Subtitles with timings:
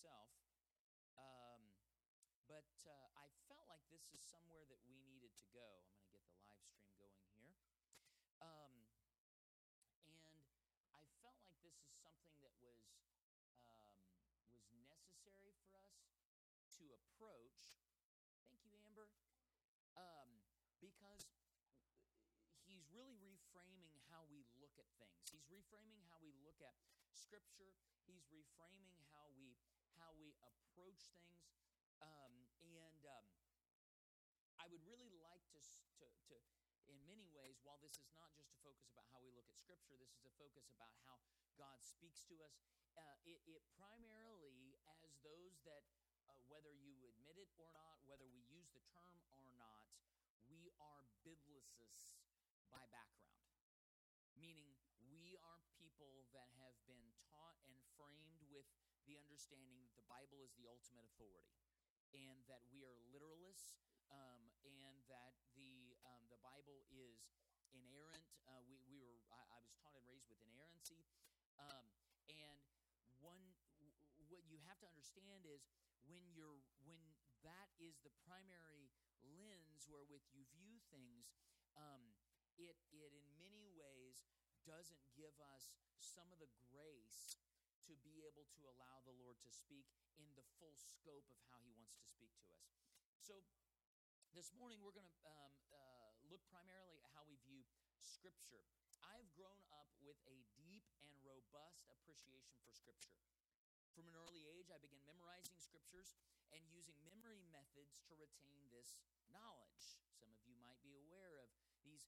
[0.00, 0.32] itself.
[1.20, 1.60] Um,
[2.48, 5.60] but uh, I felt like this is somewhere that we needed to go.
[5.76, 7.52] I'm going to get the live stream going here.
[8.40, 8.88] Um,
[10.08, 10.48] and
[10.96, 12.80] I felt like this is something that was
[13.68, 13.92] um,
[14.56, 16.00] was necessary for us
[16.80, 17.60] to approach.
[18.48, 19.12] Thank you, Amber.
[20.00, 20.40] Um,
[20.80, 21.28] because
[22.64, 25.28] he's really reframing how we look at things.
[25.28, 26.72] He's reframing how we look at
[27.12, 27.76] Scripture.
[28.08, 29.60] He's reframing how we
[30.00, 31.44] how we approach things.
[32.00, 32.32] Um,
[32.64, 33.28] and um,
[34.56, 35.60] I would really like to,
[36.00, 36.34] to to
[36.88, 39.54] in many ways, while this is not just a focus about how we look at
[39.54, 41.22] Scripture, this is a focus about how
[41.54, 42.56] God speaks to us.
[42.98, 45.86] Uh, it, it primarily, as those that,
[46.26, 49.86] uh, whether you admit it or not, whether we use the term or not,
[50.50, 52.18] we are biblicists
[52.74, 53.38] by background.
[54.34, 54.74] Meaning,
[55.06, 58.66] we are people that have been taught and framed with
[59.10, 61.58] the understanding that the Bible is the ultimate authority
[62.14, 63.74] and that we are literalists
[64.06, 67.26] um, and that the um, the Bible is
[67.74, 68.22] inerrant.
[68.46, 71.10] Uh, we, we were I, I was taught and raised with inerrancy,
[71.58, 71.90] um,
[72.30, 72.62] and
[73.18, 73.42] one
[73.82, 73.98] w-
[74.30, 75.66] what you have to understand is
[76.06, 77.02] when you're when
[77.42, 78.94] that is the primary
[79.26, 81.34] lens wherewith you view things,
[81.74, 82.14] um,
[82.54, 84.22] it it in many ways
[84.62, 87.38] doesn't give us some of the grace
[87.88, 89.88] to be able to allow the Lord to speak
[90.20, 92.76] in the full scope of how He wants to speak to us.
[93.16, 93.40] So,
[94.36, 97.64] this morning we're going to um, uh, look primarily at how we view
[97.96, 98.68] Scripture.
[99.04, 103.16] I've grown up with a deep and robust appreciation for Scripture.
[103.96, 106.14] From an early age, I began memorizing scriptures
[106.54, 109.02] and using memory methods to retain this
[109.34, 109.98] knowledge.
[110.14, 111.50] Some of you might be aware of
[111.82, 112.06] these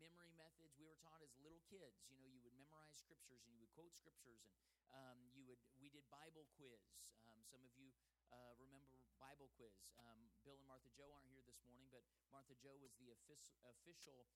[0.00, 2.04] memory methods we were taught as little kids.
[2.08, 4.52] You know, you would memorize scriptures and you would quote scriptures, and
[4.92, 5.60] um, you would.
[5.80, 6.92] We did Bible quiz.
[7.26, 7.92] Um, some of you
[8.30, 9.74] uh, remember Bible quiz.
[9.98, 13.52] Um, Bill and Martha Joe aren't here this morning, but Martha Joe was the offic-
[13.64, 14.28] official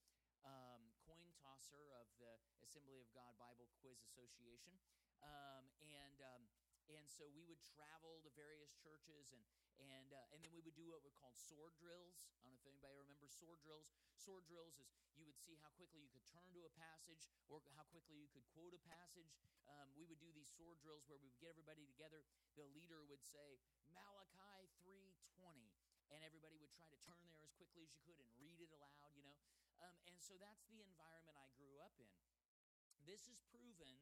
[0.45, 4.77] um, coin tosser of the Assembly of God Bible Quiz Association,
[5.25, 6.45] um, and um,
[6.93, 9.41] and so we would travel to various churches and
[9.81, 12.21] and uh, and then we would do what we called sword drills.
[12.37, 13.89] I don't know if anybody remembers sword drills.
[14.13, 17.63] Sword drills is you would see how quickly you could turn to a passage or
[17.79, 19.31] how quickly you could quote a passage.
[19.65, 22.27] Um, we would do these sword drills where we would get everybody together.
[22.59, 25.73] The leader would say Malachi three twenty,
[26.13, 28.71] and everybody would try to turn there as quickly as you could and read it
[28.75, 29.15] aloud.
[29.17, 29.37] You know,
[29.81, 32.13] um, and so that's the environment I grew up in.
[33.09, 34.01] This is proven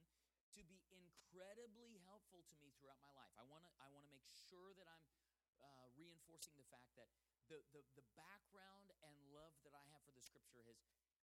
[0.55, 3.33] to be incredibly helpful to me throughout my life.
[3.41, 5.05] I want to I want to make sure that I'm
[5.65, 7.09] uh, reinforcing the fact that
[7.49, 10.79] the, the the background and love that I have for the scripture has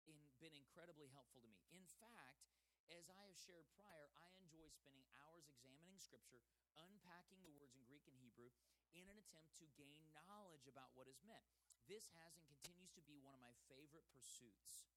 [0.09, 1.65] in, been incredibly helpful to me.
[1.73, 2.45] In fact,
[2.93, 6.45] as I have shared prior, I enjoy spending hours examining scripture,
[6.77, 8.53] unpacking the words in Greek and Hebrew
[8.93, 11.45] in an attempt to gain knowledge about what is meant.
[11.89, 14.89] This has and continues to be one of my favorite pursuits.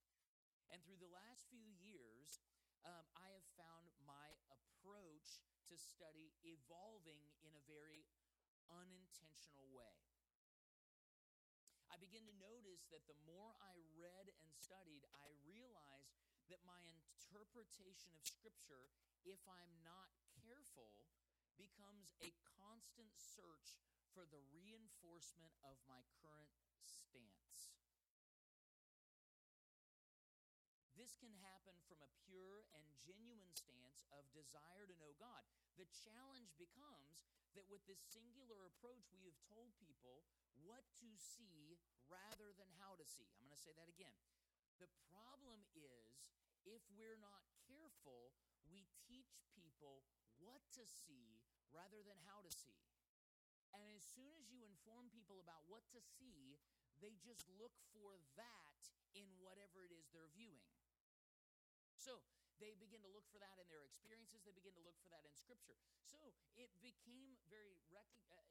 [0.72, 2.44] And through the last few years,
[2.84, 8.08] um, I have found my approach to study evolving in a very
[8.72, 10.07] unintentional way.
[11.98, 16.14] I begin to notice that the more I read and studied, I realized
[16.46, 18.94] that my interpretation of Scripture,
[19.26, 20.14] if I'm not
[20.46, 20.94] careful,
[21.58, 23.82] becomes a constant search
[24.14, 26.54] for the reinforcement of my current
[26.86, 27.77] stance.
[31.18, 35.42] Can happen from a pure and genuine stance of desire to know God.
[35.76, 37.26] The challenge becomes
[37.58, 40.26] that with this singular approach, we have told people
[40.62, 43.26] what to see rather than how to see.
[43.42, 44.14] I'm going to say that again.
[44.78, 46.22] The problem is
[46.70, 48.38] if we're not careful,
[48.70, 50.06] we teach people
[50.38, 51.42] what to see
[51.74, 52.78] rather than how to see.
[53.74, 56.62] And as soon as you inform people about what to see,
[57.02, 58.82] they just look for that
[59.14, 60.77] in whatever it is they're viewing.
[62.08, 62.24] So
[62.64, 64.40] they begin to look for that in their experiences.
[64.48, 65.76] They begin to look for that in Scripture.
[66.08, 68.48] So it became very rec- uh,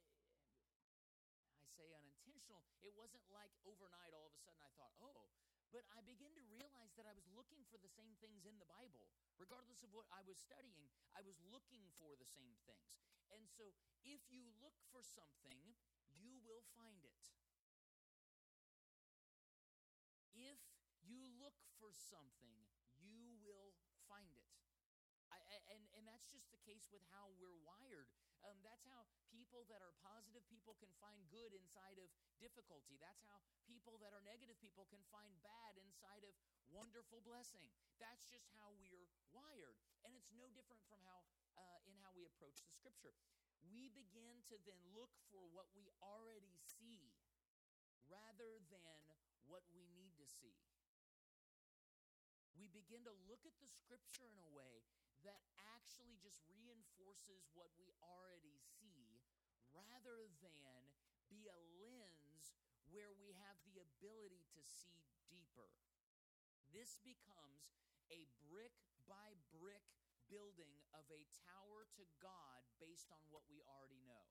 [1.56, 2.61] I say unintentional.
[2.85, 5.32] It wasn't like overnight all of a sudden I thought, oh,
[5.73, 8.69] but I began to realize that I was looking for the same things in the
[8.69, 9.08] Bible.
[9.41, 12.93] Regardless of what I was studying, I was looking for the same things.
[13.32, 13.73] And so,
[14.05, 15.64] if you look for something,
[16.12, 17.25] you will find it.
[20.37, 20.61] If
[21.00, 22.75] you look for something,
[24.11, 24.47] find it.
[25.31, 25.38] I,
[25.75, 28.08] and, and that's just the case with how we're wired.
[28.47, 32.06] Um, that's how people that are positive people can find good inside of
[32.38, 32.94] difficulty.
[33.03, 36.32] That's how people that are negative people can find bad inside of
[36.70, 37.67] wonderful blessing.
[37.99, 39.79] That's just how we're wired.
[40.06, 41.26] And it's no different from how
[41.59, 43.17] uh, in how we approach the scripture.
[43.67, 47.11] We begin to then look for what we already see
[48.06, 49.02] rather than
[49.50, 50.55] what we need to see.
[52.56, 54.81] We begin to look at the scripture in a way
[55.29, 55.44] that
[55.76, 59.20] actually just reinforces what we already see
[59.76, 60.81] rather than
[61.29, 62.56] be a lens
[62.88, 65.69] where we have the ability to see deeper.
[66.73, 67.76] This becomes
[68.08, 68.73] a brick
[69.05, 69.85] by brick
[70.32, 74.26] building of a tower to God based on what we already know.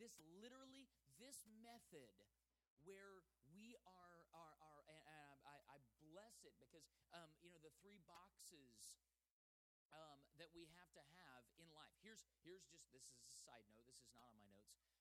[0.00, 0.90] This literally,
[1.22, 2.10] this method
[2.82, 3.22] where
[3.54, 5.02] we are, are, are and
[5.46, 6.84] I, I bless it because,
[7.16, 8.94] um, you know, the three boxes
[9.94, 11.94] um, that we have to have in life.
[12.02, 13.86] Here's here's just this is a side note.
[13.86, 14.92] This is not on my notes.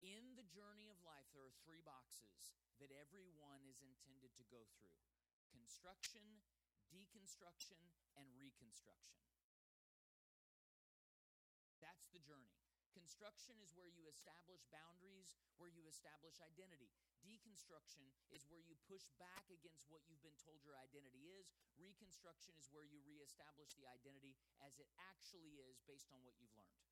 [0.00, 4.64] In the journey of life, there are three boxes that everyone is intended to go
[4.80, 4.96] through:
[5.52, 6.40] construction,
[6.88, 7.80] deconstruction,
[8.16, 9.29] and reconstruction.
[12.90, 16.90] Construction is where you establish boundaries, where you establish identity.
[17.22, 18.02] Deconstruction
[18.34, 21.52] is where you push back against what you've been told your identity is.
[21.78, 24.34] Reconstruction is where you reestablish the identity
[24.66, 26.82] as it actually is based on what you've learned.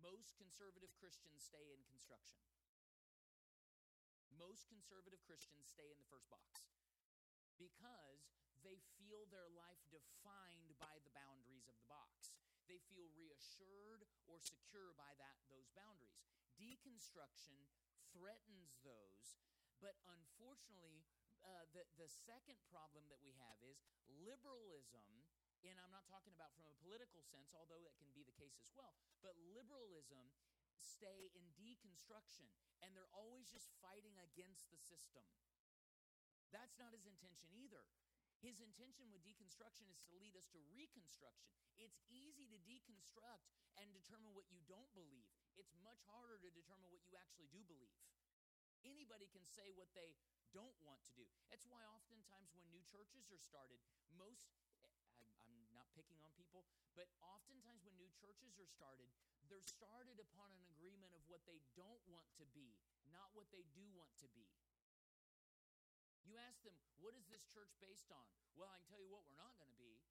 [0.00, 2.40] Most conservative Christians stay in construction.
[4.40, 6.64] Most conservative Christians stay in the first box
[7.60, 8.32] because
[8.64, 12.23] they feel their life defined by the boundaries of the box.
[12.66, 16.16] They feel reassured or secure by that those boundaries.
[16.56, 17.58] Deconstruction
[18.14, 19.36] threatens those,
[19.82, 21.04] but unfortunately,
[21.44, 25.28] uh, the, the second problem that we have is liberalism,
[25.60, 28.56] and I'm not talking about from a political sense, although that can be the case
[28.56, 30.32] as well, but liberalism
[30.80, 32.48] stay in deconstruction,
[32.80, 35.24] and they're always just fighting against the system.
[36.48, 37.82] That's not his intention either.
[38.42, 41.48] His intention with deconstruction is to lead us to reconstruction.
[41.78, 43.46] It's easy to deconstruct
[43.78, 45.26] and determine what you don't believe.
[45.58, 47.94] It's much harder to determine what you actually do believe.
[48.84, 50.12] Anybody can say what they
[50.52, 51.26] don't want to do.
[51.50, 53.80] That's why oftentimes when new churches are started,
[54.14, 54.44] most
[54.84, 54.92] eh,
[55.42, 56.62] I'm not picking on people,
[56.94, 59.10] but oftentimes when new churches are started,
[59.50, 62.76] they're started upon an agreement of what they don't want to be,
[63.10, 64.46] not what they do want to be.
[66.34, 68.26] You ask them, what is this church based on?
[68.58, 70.02] Well, I can tell you what we're not going to be.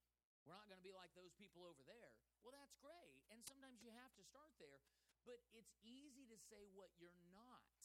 [0.48, 2.16] We're not going to be like those people over there.
[2.40, 3.20] Well, that's great.
[3.28, 4.80] And sometimes you have to start there.
[5.28, 7.76] But it's easy to say what you're not.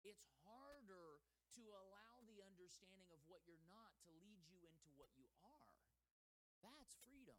[0.00, 1.20] It's harder
[1.60, 5.68] to allow the understanding of what you're not to lead you into what you are.
[6.64, 7.36] That's freedom.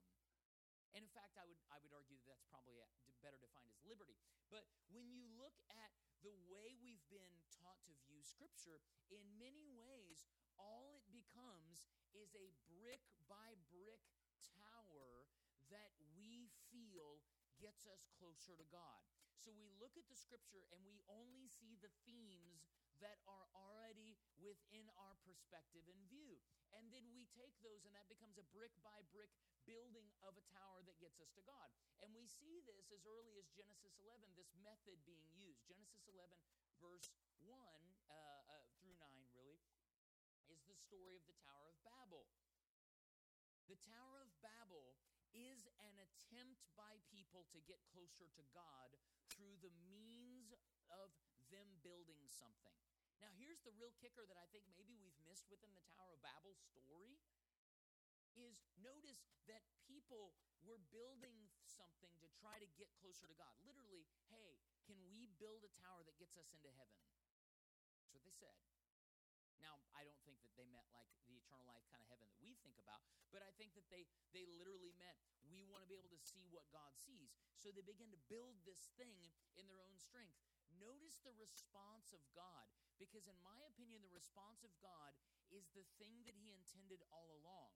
[0.93, 2.85] And in fact, I would, I would argue that that's probably uh,
[3.25, 4.13] better defined as liberty.
[4.53, 5.89] But when you look at
[6.23, 10.27] the way we've been taught to view Scripture, in many ways,
[10.59, 14.03] all it becomes is a brick by brick
[14.51, 15.27] tower
[15.71, 17.23] that we feel
[17.61, 19.03] gets us closer to God.
[19.39, 22.67] So we look at the Scripture and we only see the themes
[23.01, 26.39] that are already within our perspective and view.
[26.75, 29.31] And then we take those, and that becomes a brick by brick
[29.65, 31.69] building of a tower that gets us to God.
[32.01, 35.65] And we see this as early as Genesis 11, this method being used.
[35.65, 36.33] Genesis 11,
[36.81, 37.09] verse
[37.45, 39.61] 1 uh, uh, through 9, really,
[40.49, 42.25] is the story of the Tower of Babel.
[43.69, 44.97] The Tower of Babel
[45.29, 48.89] is an attempt by people to get closer to God
[49.37, 50.49] through the means
[50.89, 51.13] of
[51.53, 52.88] them building something.
[53.19, 56.23] Now, here's the real kicker that I think maybe we've missed within the Tower of
[56.23, 57.19] Babel story
[58.35, 60.31] is notice that people
[60.63, 63.51] were building something to try to get closer to God.
[63.67, 64.55] Literally, hey,
[64.87, 66.99] can we build a tower that gets us into heaven?
[67.99, 68.55] That's what they said.
[69.59, 72.39] Now, I don't think that they meant like the eternal life kind of heaven that
[72.39, 73.03] we think about,
[73.35, 75.19] but I think that they they literally meant
[75.51, 77.35] we want to be able to see what God sees.
[77.59, 80.48] So they begin to build this thing in their own strength.
[80.79, 82.65] Notice the response of God,
[82.97, 85.11] because in my opinion, the response of God
[85.51, 87.75] is the thing that He intended all along.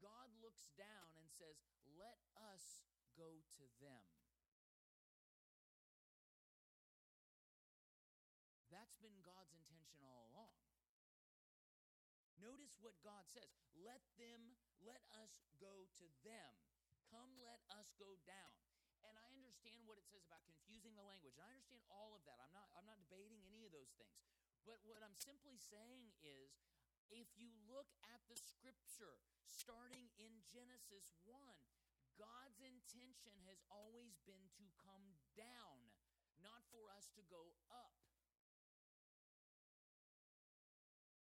[0.00, 1.60] God looks down and says,
[1.96, 2.18] Let
[2.56, 2.84] us
[3.16, 4.04] go to them.
[8.72, 10.50] That's been God's intention all along.
[12.42, 13.54] Notice what God says.
[13.78, 15.30] Let them, let us
[15.62, 16.50] go to them.
[17.08, 18.63] Come, let us go down.
[19.08, 21.36] And I understand what it says about confusing the language.
[21.36, 22.40] And I understand all of that.
[22.40, 24.16] I'm not I'm not debating any of those things.
[24.64, 26.56] But what I'm simply saying is
[27.12, 31.36] if you look at the scripture starting in Genesis 1,
[32.16, 35.04] God's intention has always been to come
[35.36, 35.92] down,
[36.40, 37.92] not for us to go up.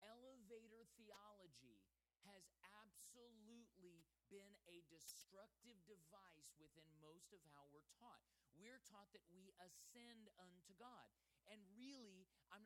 [0.00, 1.84] Elevator theology
[2.24, 8.20] has absolutely been a destructive device within most of how we're taught.
[8.56, 11.08] We're taught that we ascend unto God.
[11.48, 12.64] And really, I'm,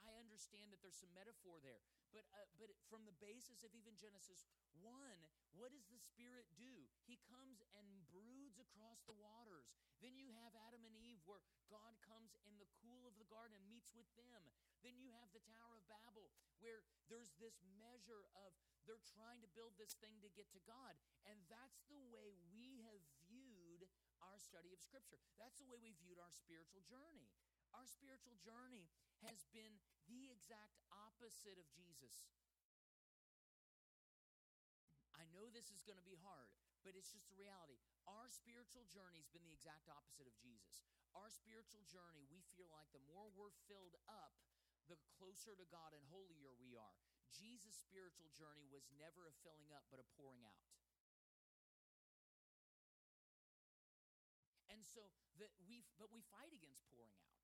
[0.00, 1.80] I understand that there's some metaphor there,
[2.12, 4.48] but uh, but from the basis of even Genesis
[4.80, 5.20] one,
[5.52, 6.88] what does the Spirit do?
[7.04, 9.68] He comes and broods across the waters.
[10.00, 11.40] Then you have Adam and Eve, where
[11.72, 14.44] God comes in the cool of the garden and meets with them.
[14.84, 16.28] Then you have the Tower of Babel,
[16.60, 18.52] where there's this measure of
[18.84, 20.96] they're trying to build this thing to get to God.
[21.28, 23.88] And that's the way we have viewed
[24.20, 25.20] our study of Scripture.
[25.36, 27.28] That's the way we viewed our spiritual journey.
[27.74, 28.86] Our spiritual journey
[29.26, 32.28] has been the exact opposite of Jesus.
[35.16, 36.50] I know this is going to be hard,
[36.84, 37.80] but it's just the reality.
[38.04, 40.84] Our spiritual journey has been the exact opposite of Jesus.
[41.16, 44.36] Our spiritual journey, we feel like the more we're filled up,
[44.90, 46.98] the closer to God and holier we are.
[47.34, 50.62] Jesus' spiritual journey was never a filling up, but a pouring out.
[54.70, 55.02] And so
[55.42, 57.34] that we but we fight against pouring out.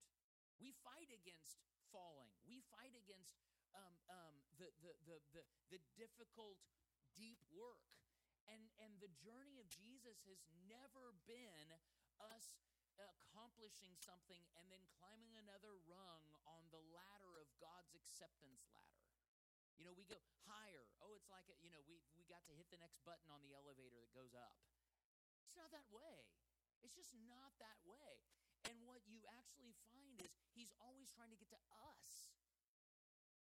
[0.63, 1.59] We fight against
[1.91, 2.31] falling.
[2.47, 3.35] We fight against
[3.75, 6.59] um, um, the, the, the, the, the difficult,
[7.15, 7.83] deep work.
[8.51, 11.71] And, and the journey of Jesus has never been
[12.19, 12.51] us
[12.99, 19.00] accomplishing something and then climbing another rung on the ladder of God's acceptance ladder.
[19.81, 20.85] You know, we go higher.
[21.01, 23.41] Oh, it's like, a, you know, we, we got to hit the next button on
[23.41, 24.61] the elevator that goes up.
[25.49, 26.29] It's not that way.
[26.85, 28.21] It's just not that way.
[28.69, 31.61] And what you actually find is he's always trying to get to
[31.97, 32.29] us.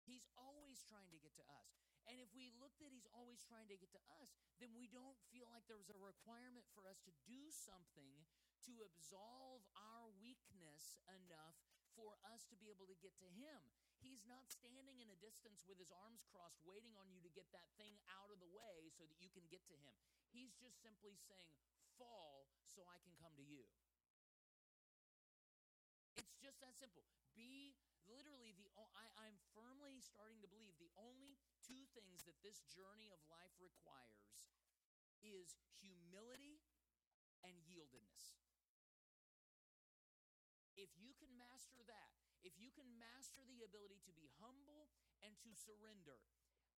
[0.07, 1.75] He's always trying to get to us.
[2.07, 4.31] And if we look that he's always trying to get to us,
[4.63, 8.27] then we don't feel like there's a requirement for us to do something
[8.71, 11.59] to absolve our weakness enough
[11.99, 13.59] for us to be able to get to him.
[14.03, 17.47] He's not standing in a distance with his arms crossed, waiting on you to get
[17.55, 19.95] that thing out of the way so that you can get to him.
[20.35, 21.55] He's just simply saying,
[22.03, 23.63] Fall so I can come to you.
[26.19, 27.07] It's just that simple.
[27.39, 27.79] Be
[28.11, 33.15] literally the I, I'm firmly starting to believe the only two things that this journey
[33.15, 34.51] of life requires
[35.23, 36.59] is humility
[37.47, 38.35] and yieldedness.
[40.75, 44.91] If you can master that, if you can master the ability to be humble
[45.23, 46.19] and to surrender,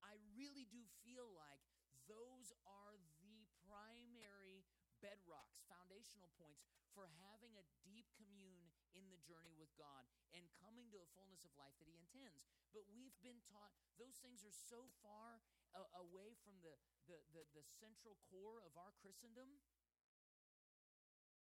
[0.05, 1.65] I really do feel like
[2.05, 4.69] those are the primary
[5.01, 10.87] bedrocks, foundational points for having a deep commune in the journey with God and coming
[10.95, 12.47] to a fullness of life that He intends.
[12.71, 15.43] But we've been taught those things are so far
[15.75, 16.77] uh, away from the,
[17.11, 19.59] the, the, the central core of our Christendom.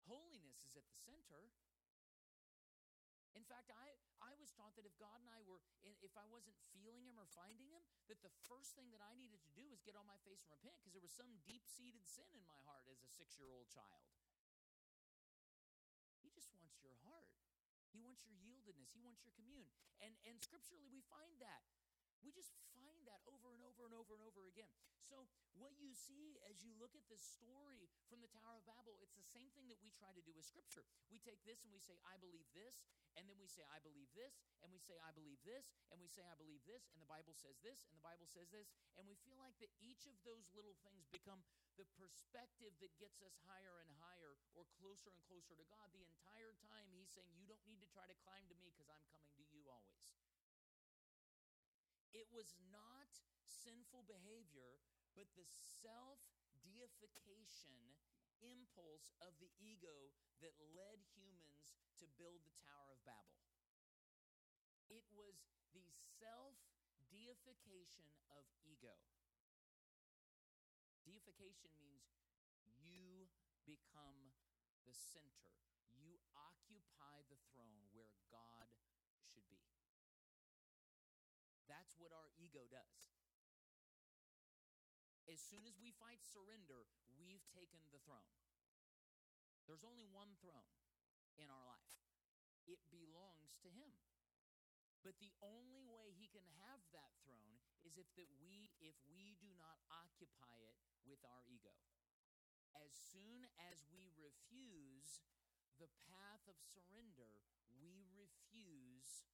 [0.09, 1.53] Holiness is at the center.
[3.37, 3.93] In fact, I,
[4.53, 7.81] Taught that if God and I were, if I wasn't feeling Him or finding Him,
[8.05, 10.53] that the first thing that I needed to do was get on my face and
[10.53, 13.49] repent because there was some deep seated sin in my heart as a six year
[13.49, 14.05] old child.
[16.21, 17.33] He just wants your heart.
[17.91, 18.93] He wants your yieldedness.
[18.93, 19.69] He wants your commune.
[19.99, 21.65] And and scripturally we find that.
[22.23, 24.71] We just find that over and over and over and over again.
[25.03, 25.27] So,
[25.59, 29.13] what you see as you look at this story from the Tower of Babel, it's
[29.19, 30.87] the same thing that we try to do with Scripture.
[31.11, 32.87] We take this and we say, I believe this,
[33.19, 36.09] and then we say, I believe this, and we say, I believe this, and we
[36.09, 39.05] say, I believe this, and the Bible says this, and the Bible says this, and
[39.05, 41.43] we feel like that each of those little things become
[41.77, 45.93] the perspective that gets us higher and higher or closer and closer to God.
[45.93, 48.89] The entire time, He's saying, You don't need to try to climb to me because
[48.89, 49.52] I'm coming to you.
[52.13, 53.09] It was not
[53.41, 54.77] sinful behavior,
[55.17, 55.49] but the
[55.81, 56.21] self
[56.61, 57.97] deification
[58.45, 63.41] impulse of the ego that led humans to build the Tower of Babel.
[64.93, 65.41] It was
[65.73, 65.89] the
[66.21, 66.53] self
[67.09, 68.93] deification of ego.
[71.01, 72.13] Deification means
[72.77, 73.25] you
[73.65, 74.37] become
[74.85, 75.57] the center,
[75.97, 78.69] you occupy the throne where God
[79.33, 79.62] should be.
[81.83, 82.95] That's what our ego does.
[85.27, 86.87] As soon as we fight surrender,
[87.19, 88.31] we've taken the throne.
[89.67, 90.71] There's only one throne
[91.35, 91.99] in our life,
[92.63, 93.91] it belongs to Him.
[95.03, 99.35] But the only way He can have that throne is if that we if we
[99.43, 101.75] do not occupy it with our ego.
[102.79, 105.19] As soon as we refuse
[105.83, 107.43] the path of surrender,
[107.75, 109.27] we refuse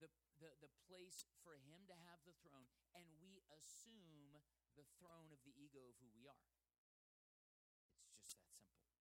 [0.00, 0.08] the,
[0.40, 2.66] the, the place for him to have the throne,
[2.96, 4.40] and we assume
[4.76, 6.48] the throne of the ego of who we are.
[8.16, 9.04] It's just that simple.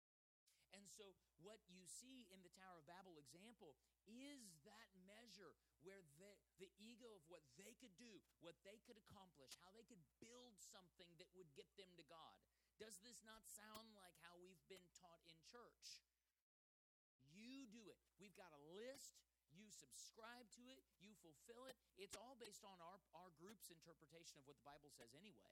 [0.73, 3.77] And so, what you see in the Tower of Babel example
[4.09, 5.53] is that measure
[5.85, 9.85] where the, the ego of what they could do, what they could accomplish, how they
[9.85, 12.35] could build something that would get them to God.
[12.81, 16.03] Does this not sound like how we've been taught in church?
[17.31, 18.01] You do it.
[18.19, 18.42] We've got
[19.83, 20.79] subscribe to it.
[21.03, 21.75] You fulfill it.
[21.99, 25.51] It's all based on our, our group's interpretation of what the Bible says anyway.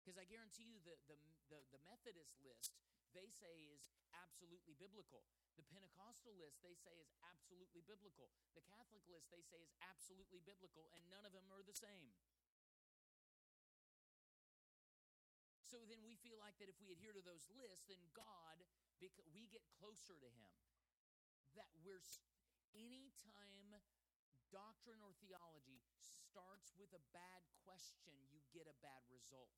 [0.00, 1.18] Because I guarantee you the, the,
[1.50, 2.72] the, the Methodist list,
[3.10, 3.82] they say is
[4.14, 5.26] absolutely biblical.
[5.58, 8.30] The Pentecostal list, they say, is absolutely biblical.
[8.54, 12.12] The Catholic list, they say, is absolutely biblical, and none of them are the same.
[15.66, 18.62] So then we feel like that if we adhere to those lists, then God,
[19.02, 20.52] we get closer to Him.
[21.58, 22.04] That we're,
[22.76, 23.80] anytime
[24.54, 29.50] doctrine or theology starts with a bad question, you get a bad result.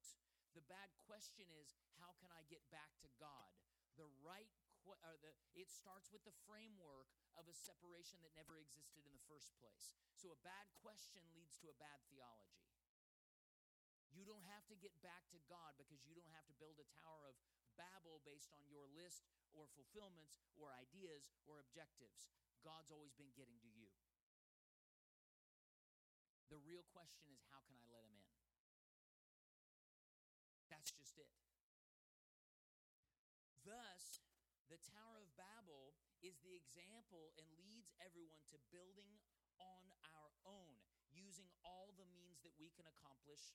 [0.56, 3.52] The bad question is, how can I get back to God?
[4.00, 4.48] The right
[5.20, 9.52] the, it starts with the framework of a separation that never existed in the first
[9.60, 9.92] place.
[10.16, 12.64] So a bad question leads to a bad theology.
[14.08, 16.88] You don't have to get back to God because you don't have to build a
[17.04, 17.36] tower of
[17.76, 22.32] Babel based on your list or fulfillments or ideas or objectives.
[22.64, 23.90] God's always been getting to you.
[26.48, 28.28] The real question is how can I let him in?
[30.72, 31.28] That's just it.
[33.64, 34.24] Thus,
[34.72, 35.92] the Tower of Babel
[36.24, 39.20] is the example and leads everyone to building
[39.60, 39.84] on
[40.16, 40.80] our own,
[41.12, 43.52] using all the means that we can accomplish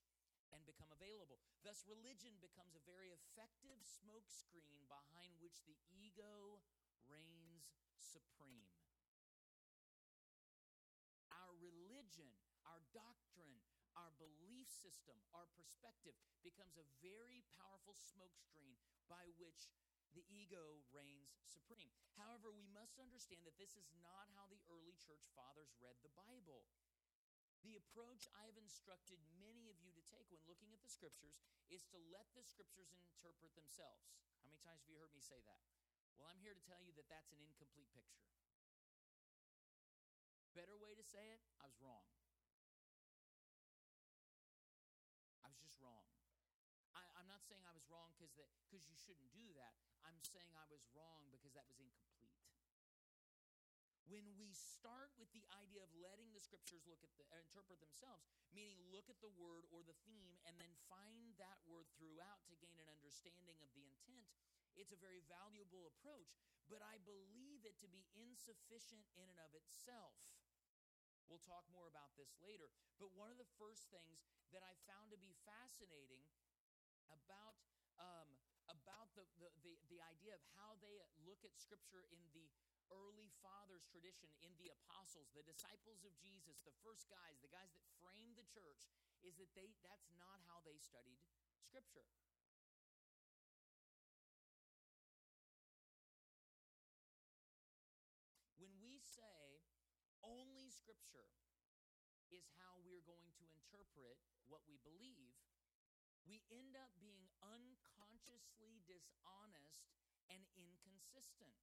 [0.54, 1.42] and become available.
[1.66, 6.62] Thus, religion becomes a very effective smokescreen behind which the ego
[7.10, 8.83] reigns supreme.
[12.14, 12.30] Religion,
[12.70, 13.58] our doctrine,
[13.98, 16.14] our belief system, our perspective
[16.46, 18.78] becomes a very powerful smokescreen
[19.10, 19.74] by which
[20.14, 21.90] the ego reigns supreme.
[22.14, 26.14] However, we must understand that this is not how the early church fathers read the
[26.14, 26.70] Bible.
[27.66, 31.42] The approach I have instructed many of you to take when looking at the scriptures
[31.74, 34.14] is to let the scriptures interpret themselves.
[34.38, 35.66] How many times have you heard me say that?
[36.22, 38.22] Well, I'm here to tell you that that's an incomplete picture.
[40.54, 42.06] Better way to say it, I was wrong.
[45.42, 46.06] I was just wrong.
[46.94, 49.74] I, am not saying I was wrong because because you shouldn't do that.
[50.06, 52.38] I'm saying I was wrong because that was incomplete.
[54.06, 57.82] When we start with the idea of letting the scriptures look at the uh, interpret
[57.82, 62.46] themselves, meaning look at the word or the theme and then find that word throughout
[62.46, 64.30] to gain an understanding of the intent,
[64.78, 66.38] it's a very valuable approach,
[66.70, 70.14] but I believe it to be insufficient in and of itself.
[71.34, 72.70] We'll talk more about this later.
[73.02, 74.22] But one of the first things
[74.54, 76.22] that I found to be fascinating
[77.10, 77.58] about
[77.98, 78.30] um,
[78.70, 82.54] about the, the, the, the idea of how they look at Scripture in the
[82.94, 87.72] early fathers tradition in the apostles the disciples of jesus the first guys the guys
[87.74, 88.86] that framed the church
[89.26, 91.18] is that they that's not how they studied
[91.58, 92.06] scripture
[100.74, 101.30] scripture
[102.34, 104.18] is how we're going to interpret
[104.50, 105.38] what we believe
[106.26, 109.92] we end up being unconsciously dishonest
[110.32, 111.54] and inconsistent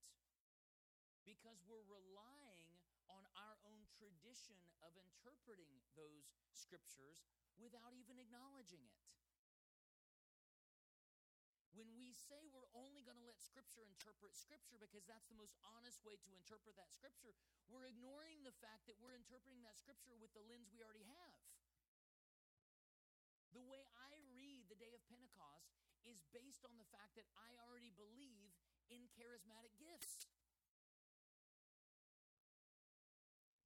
[1.25, 2.77] because we're relying
[3.11, 7.27] on our own tradition of interpreting those scriptures
[7.59, 9.20] without even acknowledging it.
[12.31, 16.15] Say we're only going to let Scripture interpret Scripture because that's the most honest way
[16.15, 17.35] to interpret that Scripture,
[17.67, 21.35] we're ignoring the fact that we're interpreting that Scripture with the lens we already have.
[23.51, 25.75] The way I read the day of Pentecost
[26.07, 28.55] is based on the fact that I already believe
[28.95, 30.31] in charismatic gifts.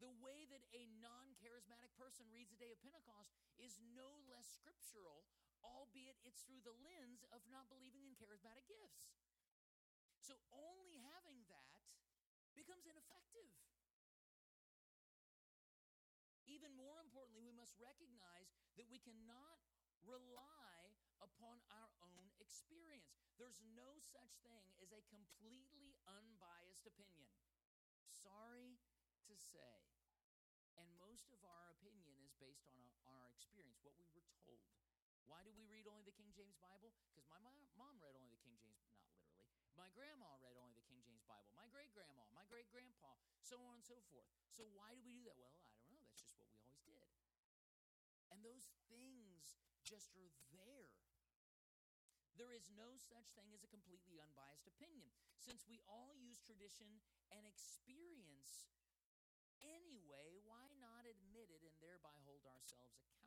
[0.00, 3.28] The way that a non charismatic person reads the day of Pentecost
[3.60, 5.28] is no less scriptural,
[5.64, 9.16] albeit it's through the lens of not believing in charismatic gifts.
[10.20, 11.84] So only having that
[12.52, 13.48] becomes ineffective.
[16.44, 19.60] Even more importantly, we must recognize that we cannot
[20.04, 20.92] rely
[21.24, 23.08] upon our own experience.
[23.40, 27.32] There's no such thing as a completely unbiased opinion.
[28.12, 28.76] Sorry
[29.28, 29.88] to say.
[30.76, 34.83] And most of our opinion is based on, our experience, what we were told.
[35.26, 36.92] Why do we read only the King James Bible?
[37.10, 39.32] Because my mom, read only the King James, not literally.
[39.74, 41.50] My grandma read only the King James Bible.
[41.56, 44.28] My great grandma, my great grandpa, so on and so forth.
[44.52, 45.36] So why do we do that?
[45.40, 46.04] Well, I don't know.
[46.06, 47.08] That's just what we always did.
[48.30, 50.90] And those things just are there.
[52.34, 55.06] There is no such thing as a completely unbiased opinion.
[55.38, 56.98] Since we all use tradition
[57.30, 58.66] and experience
[59.62, 63.23] anyway, why not admit it and thereby hold ourselves accountable?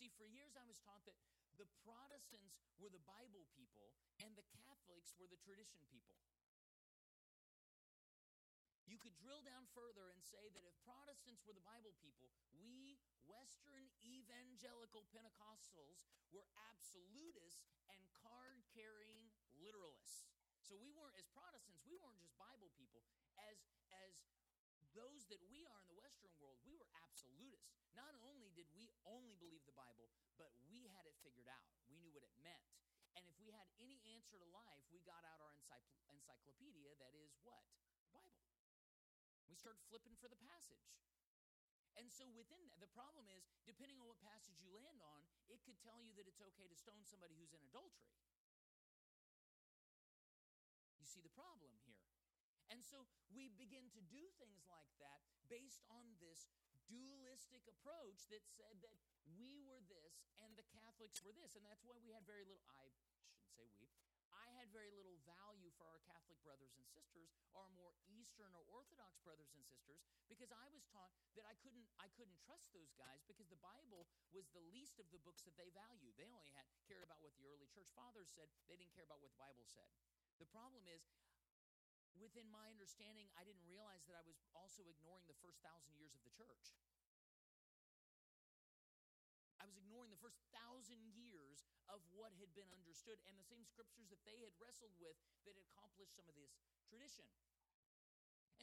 [0.00, 1.20] See, for years I was taught that
[1.60, 3.92] the Protestants were the Bible people
[4.24, 6.16] and the Catholics were the tradition people.
[8.88, 12.96] You could drill down further and say that if Protestants were the Bible people, we
[13.28, 16.00] Western evangelical Pentecostals
[16.32, 19.28] were absolutists and card carrying
[19.60, 20.24] literalists.
[20.64, 23.04] So we weren't, as Protestants, we weren't just Bible people.
[23.36, 23.60] As,
[23.92, 24.16] as
[24.96, 27.79] those that we are in the Western world, we were absolutists.
[27.96, 31.66] Not only did we only believe the Bible, but we had it figured out.
[31.90, 32.62] We knew what it meant.
[33.18, 35.54] And if we had any answer to life, we got out our
[36.10, 37.66] encyclopedia that is what?
[38.06, 38.46] The Bible.
[39.50, 40.94] We started flipping for the passage.
[41.98, 45.60] And so within that, the problem is, depending on what passage you land on, it
[45.66, 48.14] could tell you that it's okay to stone somebody who's in adultery.
[50.96, 52.06] You see the problem here.
[52.70, 55.18] And so we begin to do things like that
[55.50, 56.46] based on this
[56.90, 58.98] dualistic approach that said that
[59.38, 61.54] we were this and the Catholics were this.
[61.54, 62.90] And that's why we had very little, I
[63.30, 63.86] shouldn't say we,
[64.30, 68.62] I had very little value for our Catholic brothers and sisters, our more Eastern or
[68.70, 72.94] Orthodox brothers and sisters, because I was taught that I couldn't I couldn't trust those
[72.94, 76.14] guys because the Bible was the least of the books that they valued.
[76.14, 78.46] They only had cared about what the early church fathers said.
[78.70, 79.90] They didn't care about what the Bible said.
[80.38, 81.02] The problem is
[82.18, 86.16] within my understanding, I didn't realize that I was also ignoring the first thousand years
[86.16, 86.74] of the church.
[89.60, 93.68] I was ignoring the first thousand years of what had been understood and the same
[93.68, 96.56] scriptures that they had wrestled with that accomplished some of this
[96.88, 97.28] tradition.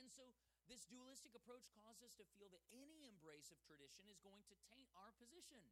[0.01, 0.33] And so,
[0.65, 4.55] this dualistic approach caused us to feel that any embrace of tradition is going to
[4.67, 5.63] taint our position.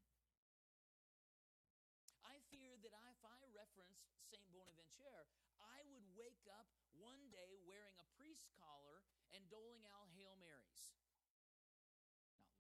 [2.24, 4.46] I fear that if I referenced St.
[4.50, 5.30] Bonaventure,
[5.62, 9.04] I would wake up one day wearing a priest's collar
[9.36, 10.96] and doling out Hail Marys.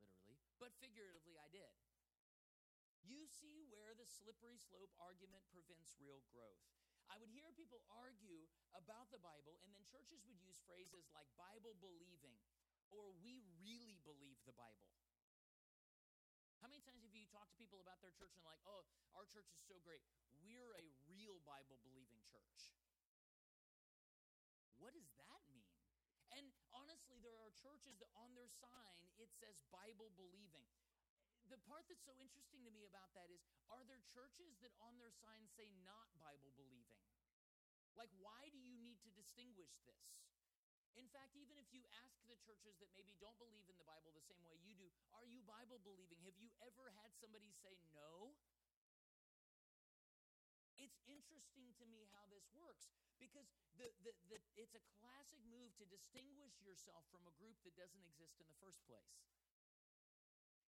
[0.03, 1.71] Not literally, but figuratively, I did.
[3.05, 6.65] You see where the slippery slope argument prevents real growth.
[7.05, 11.29] I would hear people argue about the Bible, and then churches would use phrases like
[11.37, 12.41] Bible believing
[12.93, 14.91] or we really believe the Bible.
[16.61, 19.27] How many times have you talked to people about their church and like, oh, our
[19.29, 20.01] church is so great.
[20.41, 22.73] We're a real Bible believing church.
[24.81, 25.69] What does that mean?
[26.33, 30.69] And honestly, there are churches that on their sign it says Bible believing
[31.49, 34.97] the part that's so interesting to me about that is are there churches that on
[34.97, 37.01] their sign say not Bible believing?
[37.93, 40.01] Like, why do you need to distinguish this?
[40.95, 44.15] In fact, even if you ask the churches that maybe don't believe in the Bible
[44.15, 46.23] the same way you do, are you Bible believing?
[46.23, 48.31] Have you ever had somebody say no?
[50.79, 53.47] It's interesting to me how this works because
[53.79, 58.03] the, the, the, it's a classic move to distinguish yourself from a group that doesn't
[58.03, 59.23] exist in the first place.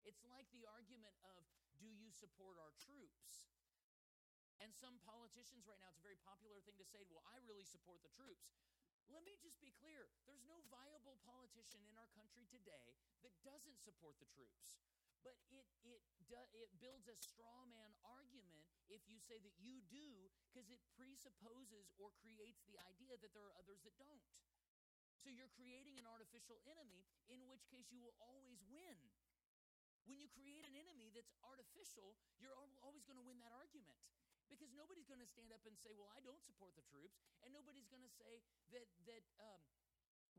[0.08, 1.44] It's like the argument of
[1.78, 3.48] do you support our troops?
[4.58, 7.68] And some politicians right now, it's a very popular thing to say, well, I really
[7.68, 8.58] support the troops.
[9.08, 13.80] Let me just be clear there's no viable politician in our country today that doesn't
[13.80, 14.82] support the troops.
[15.28, 16.00] But it, it,
[16.56, 21.92] it builds a straw man argument if you say that you do, because it presupposes
[22.00, 24.24] or creates the idea that there are others that don't.
[25.20, 28.96] So you're creating an artificial enemy, in which case you will always win.
[30.08, 34.00] When you create an enemy that's artificial, you're always going to win that argument.
[34.48, 37.20] Because nobody's going to stand up and say, Well, I don't support the troops.
[37.44, 38.40] And nobody's going to say
[38.72, 39.60] that, that um,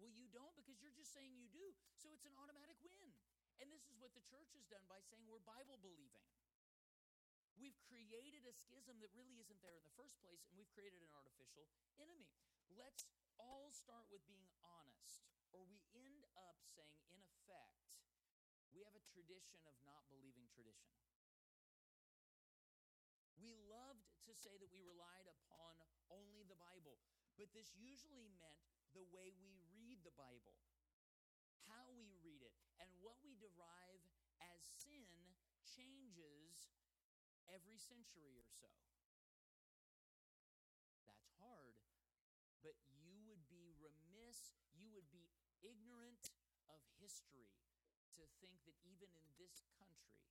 [0.01, 1.74] well, you don't because you're just saying you do.
[2.01, 3.17] So it's an automatic win.
[3.59, 6.27] And this is what the church has done by saying we're Bible believing.
[7.59, 11.03] We've created a schism that really isn't there in the first place, and we've created
[11.03, 11.66] an artificial
[11.99, 12.31] enemy.
[12.71, 13.03] Let's
[13.35, 17.83] all start with being honest, or we end up saying, in effect,
[18.71, 20.94] we have a tradition of not believing tradition.
[23.42, 25.83] We loved to say that we relied upon
[26.14, 27.03] only the Bible,
[27.35, 28.62] but this usually meant
[28.94, 30.55] the way we read the Bible,
[31.68, 34.02] how we read it, and what we derive
[34.40, 36.72] as sin changes
[37.52, 38.72] every century or so.
[41.04, 41.76] That's hard,
[42.64, 45.28] but you would be remiss, you would be
[45.61, 46.33] ignorant
[46.68, 47.52] of history
[48.16, 50.24] to think that even in this country,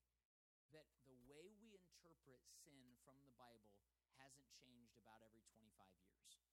[0.74, 3.80] that the way we interpret sin from the Bible
[4.20, 6.47] hasn't changed about every 25 years.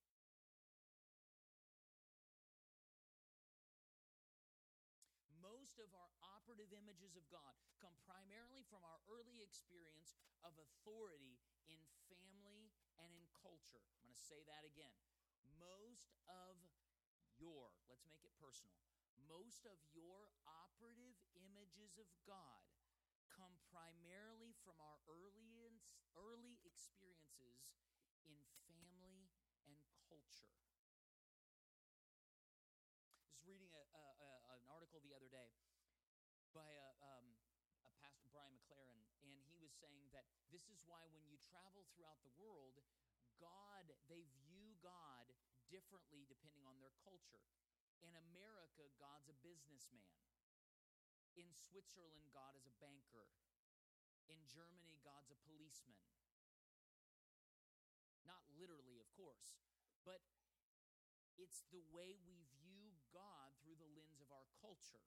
[5.74, 7.50] Most of our operative images of God
[7.82, 10.14] come primarily from our early experience
[10.46, 11.34] of authority
[11.66, 12.70] in family
[13.02, 13.82] and in culture.
[13.82, 14.94] I'm going to say that again.
[15.58, 16.54] Most of
[17.42, 18.78] your, let's make it personal,
[19.26, 22.62] most of your operative images of God
[23.26, 25.74] come primarily from our early,
[26.14, 27.74] early experiences
[28.22, 28.38] in
[28.70, 29.26] family
[29.66, 29.74] and
[30.06, 30.54] culture.
[33.26, 35.63] I was reading a, a, a, an article the other day
[36.54, 37.26] by a, um,
[37.82, 41.82] a pastor, Brian McLaren, and he was saying that this is why when you travel
[41.92, 42.78] throughout the world,
[43.42, 45.26] God, they view God
[45.66, 47.42] differently depending on their culture.
[48.06, 50.14] In America, God's a businessman.
[51.34, 53.26] In Switzerland, God is a banker.
[54.30, 55.98] In Germany, God's a policeman.
[58.22, 59.58] Not literally, of course,
[60.06, 60.22] but
[61.34, 65.02] it's the way we view God through the lens of our culture.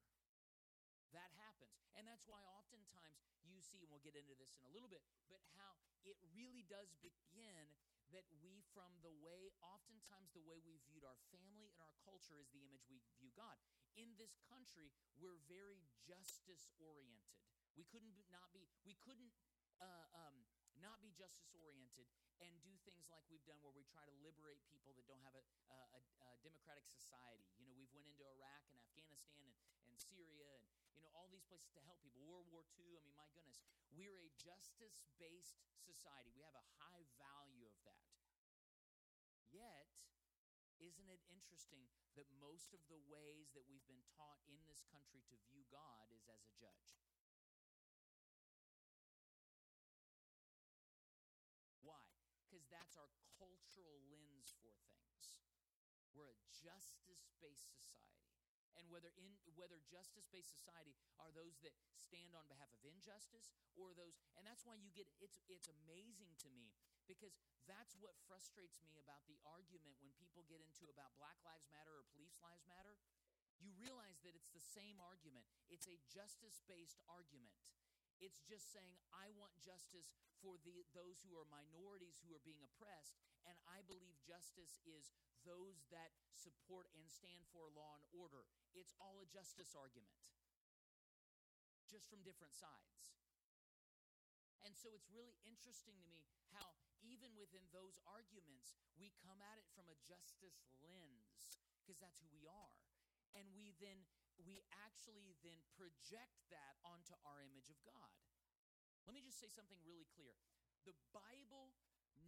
[1.18, 1.74] That happens.
[1.98, 5.02] And that's why oftentimes you see, and we'll get into this in a little bit,
[5.34, 7.74] but how it really does begin
[8.14, 12.38] that we, from the way, oftentimes the way we viewed our family and our culture
[12.40, 13.58] is the image we view God.
[13.98, 17.42] In this country, we're very justice oriented.
[17.74, 19.34] We couldn't not be, we couldn't
[19.82, 20.46] uh, um,
[20.78, 22.06] not be justice oriented
[22.38, 25.34] and do things like we've done where we try to liberate people that don't have
[25.34, 29.54] a, a, a, democratic society you know we've went into iraq and afghanistan and,
[29.90, 30.77] and syria and
[31.18, 33.58] all these places to help people world war ii i mean my goodness
[33.90, 38.06] we're a justice based society we have a high value of that
[39.50, 39.90] yet
[40.78, 45.26] isn't it interesting that most of the ways that we've been taught in this country
[45.26, 47.02] to view god is as a judge
[51.82, 52.04] Why?
[52.48, 55.36] because that's our cultural lens for things.
[56.16, 58.27] We're a justice based society.
[58.78, 63.98] And whether in whether justice-based society are those that stand on behalf of injustice or
[63.98, 66.70] those and that's why you get it's it's amazing to me
[67.10, 67.34] because
[67.66, 71.90] that's what frustrates me about the argument when people get into about black lives matter
[71.90, 72.94] or police lives matter
[73.58, 77.58] you realize that it's the same argument it's a justice-based argument
[78.18, 82.62] it's just saying, I want justice for the, those who are minorities who are being
[82.66, 83.14] oppressed.
[83.46, 85.14] And I believe justice is
[85.48, 88.44] those that support and stand for law and order.
[88.76, 90.12] It's all a justice argument,
[91.88, 93.08] just from different sides.
[94.68, 99.56] And so it's really interesting to me how, even within those arguments, we come at
[99.56, 102.76] it from a justice lens, because that's who we are.
[103.32, 104.04] And we then
[104.46, 108.14] we actually then project that onto our image of God.
[109.10, 110.36] Let me just say something really clear.
[110.86, 111.74] The Bible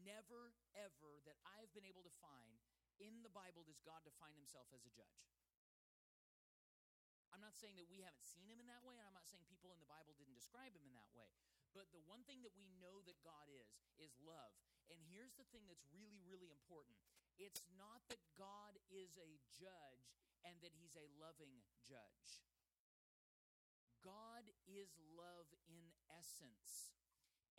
[0.01, 2.57] never, ever, that I've been able to find,
[2.99, 5.23] in the Bible does God define himself as a judge.
[7.31, 9.45] I'm not saying that we haven't seen him in that way, and I'm not saying
[9.47, 11.29] people in the Bible didn't describe him in that way.
[11.71, 13.69] But the one thing that we know that God is,
[14.01, 14.51] is love.
[14.89, 16.97] And here's the thing that's really, really important
[17.39, 20.11] it's not that God is a judge
[20.43, 22.43] and that he's a loving judge.
[24.03, 26.91] God is love in essence.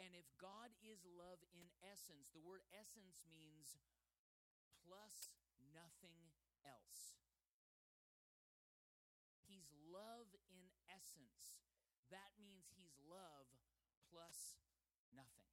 [0.00, 3.76] And if God is love in essence, the word essence means
[4.90, 5.30] plus
[5.70, 6.34] nothing
[6.66, 7.14] else.
[9.46, 11.62] He's love in essence.
[12.10, 13.46] That means he's love
[14.10, 14.58] plus
[15.14, 15.46] nothing.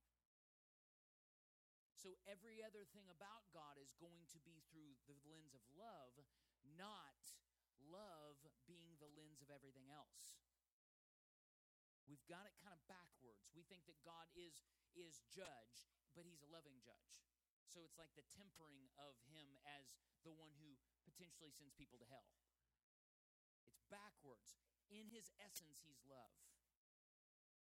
[1.93, 6.17] So every other thing about God is going to be through the lens of love,
[6.73, 7.21] not
[7.93, 10.41] love being the lens of everything else.
[12.09, 13.53] We've got it kind of backwards.
[13.53, 14.65] We think that God is
[14.97, 15.85] is judge,
[16.17, 17.26] but he's a loving judge.
[17.77, 19.85] So it's like the tempering of him as
[20.25, 22.25] the one who potentially sends people to hell.
[23.69, 24.57] It's backwards.
[24.89, 26.33] In his essence, he's love.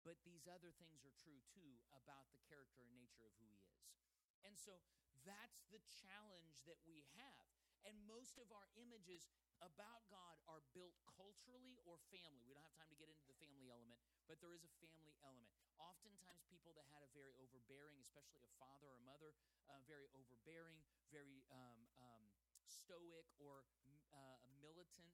[0.04, 3.64] But these other things are true too about the character and nature of who he
[3.64, 3.96] is.
[4.44, 4.84] And so
[5.24, 7.63] that's the challenge that we have.
[7.84, 9.28] And most of our images
[9.60, 12.40] about God are built culturally or family.
[12.48, 15.16] We don't have time to get into the family element, but there is a family
[15.20, 15.52] element.
[15.76, 19.36] Oftentimes, people that had a very overbearing, especially a father or mother,
[19.68, 20.80] uh, very overbearing,
[21.12, 22.24] very um, um,
[22.64, 23.68] stoic or
[24.16, 25.12] uh, militant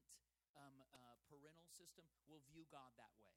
[0.55, 3.35] um, uh, parental system will view God that way.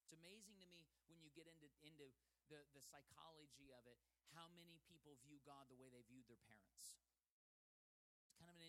[0.00, 2.08] It's amazing to me when you get into, into
[2.48, 4.00] the, the psychology of it,
[4.32, 6.98] how many people view God the way they viewed their parents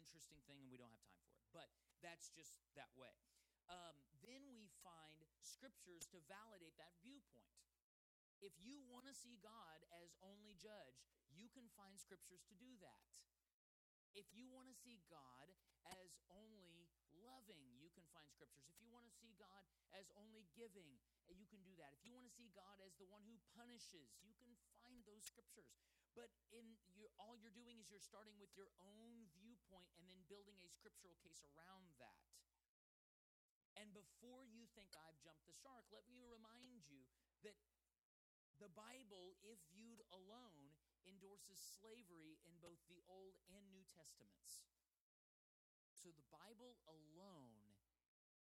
[0.02, 1.50] interesting thing, and we don't have time for it.
[1.54, 1.70] But
[2.02, 3.14] that's just that way.
[3.70, 7.56] Um, then we find scriptures to validate that viewpoint.
[8.42, 12.74] If you want to see God as only judge, you can find scriptures to do
[12.82, 13.06] that.
[14.18, 15.48] If you want to see God
[15.88, 16.90] as only
[17.22, 18.68] loving, you can find scriptures.
[18.68, 19.64] If you want to see God
[19.96, 21.00] as only giving,
[21.32, 21.96] you can do that.
[21.96, 25.24] If you want to see God as the one who punishes, you can find those
[25.24, 25.72] scriptures.
[26.12, 30.28] But in your, all you're doing is you're starting with your own viewpoint and then
[30.28, 32.28] building a scriptural case around that.
[33.80, 37.08] And before you think I've jumped the shark, let me remind you
[37.47, 37.56] that
[38.60, 40.76] the Bible, if viewed alone,
[41.08, 44.67] endorses slavery in both the Old and New Testaments.
[45.95, 47.74] So the Bible alone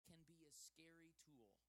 [0.07, 1.66] can be a scary tool.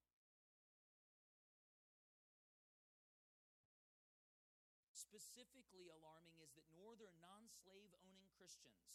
[5.09, 8.92] Specifically alarming is that northern non slave owning Christians,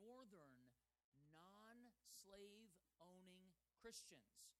[0.00, 0.72] northern
[1.36, 4.56] non slave owning Christians,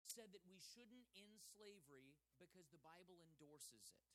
[0.00, 4.08] said that we shouldn't end slavery because the Bible endorses it.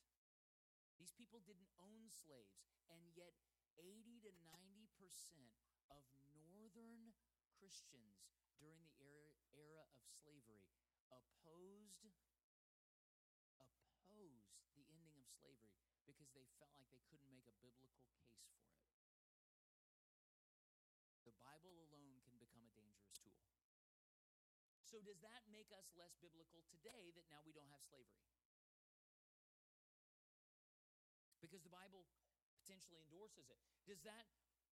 [0.98, 3.38] These people didn't own slaves, and yet
[3.78, 5.54] 80 to 90 percent
[5.94, 6.02] of
[6.42, 7.14] northern
[7.54, 8.26] Christians
[8.58, 10.66] during the era, era of slavery
[11.14, 12.10] opposed
[14.18, 18.26] opposed the ending of slavery because they felt like they couldn't make a biblical case
[18.34, 18.58] for it.
[21.22, 23.46] The Bible alone can become a dangerous tool.
[24.82, 28.24] So, does that make us less biblical today that now we don't have slavery?
[31.44, 32.08] Because the Bible
[32.56, 33.60] potentially endorses it.
[33.84, 34.26] Does that,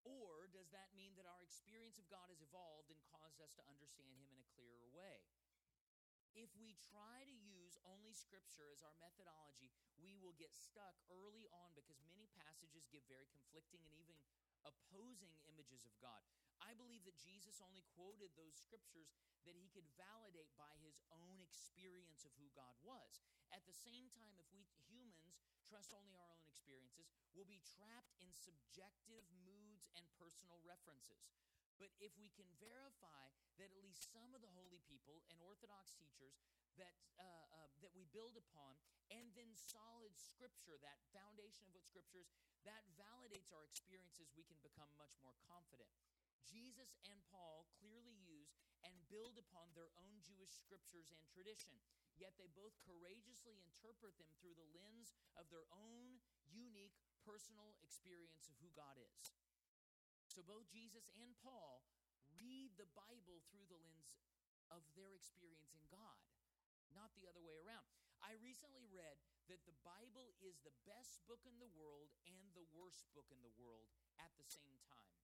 [0.05, 3.63] or does that mean that our experience of God has evolved and caused us to
[3.69, 5.36] understand Him in a clearer way?
[6.37, 11.49] If we try to use only Scripture as our methodology, we will get stuck early
[11.49, 14.21] on because many passages give very conflicting and even
[14.69, 16.21] opposing images of God.
[16.61, 19.17] I believe that Jesus only quoted those scriptures
[19.49, 23.25] that he could validate by his own experience of who God was.
[23.49, 28.13] At the same time, if we humans trust only our own experiences, we'll be trapped
[28.21, 31.33] in subjective moods and personal references.
[31.77, 33.29] But if we can verify
[33.61, 36.41] that at least some of the holy people and Orthodox teachers
[36.81, 38.77] that uh, uh, that we build upon,
[39.09, 42.33] and then solid Scripture, that foundation of what Scripture is,
[42.69, 45.89] that validates our experiences, we can become much more confident.
[46.45, 48.55] Jesus and Paul clearly use
[48.87, 51.75] and build upon their own Jewish scriptures and tradition,
[52.15, 56.95] yet they both courageously interpret them through the lens of their own unique
[57.27, 59.46] personal experience of who God is.
[60.37, 61.81] So both Jesus and Paul
[62.37, 64.21] read the Bible through the lens
[64.69, 66.21] of their experience in God,
[66.93, 67.89] not the other way around.
[68.21, 69.17] I recently read
[69.49, 73.41] that the Bible is the best book in the world and the worst book in
[73.41, 73.89] the world
[74.21, 75.17] at the same time.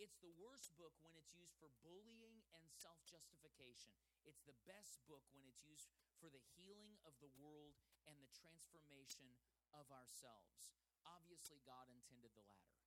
[0.00, 3.92] It's the worst book when it's used for bullying and self justification.
[4.24, 7.76] It's the best book when it's used for the healing of the world
[8.08, 9.28] and the transformation
[9.76, 10.72] of ourselves.
[11.04, 12.80] Obviously, God intended the latter.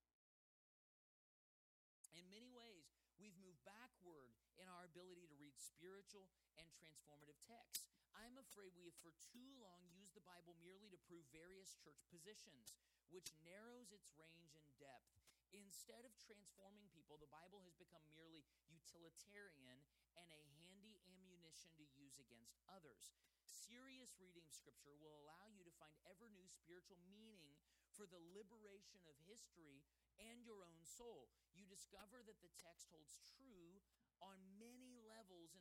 [2.14, 4.30] In many ways, we've moved backward
[4.62, 6.30] in our ability to read spiritual
[6.62, 7.90] and transformative texts.
[8.14, 11.98] I'm afraid we have for too long used the Bible merely to prove various church
[12.14, 12.78] positions,
[13.10, 15.18] which narrows its range and depth.
[15.50, 19.82] Instead of transforming people, the Bible has become merely utilitarian
[20.14, 23.18] and a handy ammunition to use against others.
[23.50, 27.58] Serious reading of Scripture will allow you to find ever new spiritual meaning
[27.98, 29.82] for the liberation of history
[30.22, 31.34] and your own soul.
[31.58, 33.82] You discover that the text holds true
[34.24, 35.52] on many levels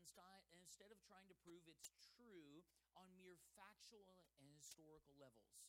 [0.55, 2.62] instead of trying to prove it's true
[2.96, 5.66] on mere factual and historical levels.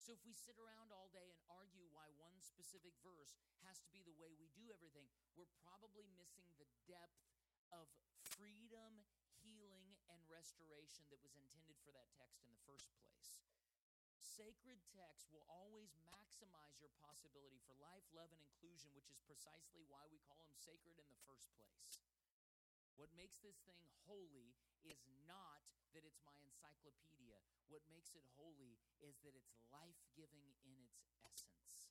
[0.00, 3.90] So if we sit around all day and argue why one specific verse has to
[3.92, 7.20] be the way we do everything, we're probably missing the depth
[7.68, 7.90] of
[8.24, 9.04] freedom,
[9.42, 13.36] healing, and restoration that was intended for that text in the first place.
[14.38, 19.82] Sacred text will always maximize your possibility for life, love, and inclusion, which is precisely
[19.90, 22.06] why we call them sacred in the first place.
[22.94, 24.54] What makes this thing holy
[24.86, 27.42] is not that it's my encyclopedia.
[27.66, 31.90] What makes it holy is that it's life giving in its essence.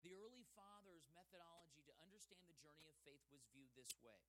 [0.00, 4.24] The early fathers' methodology to understand the journey of faith was viewed this way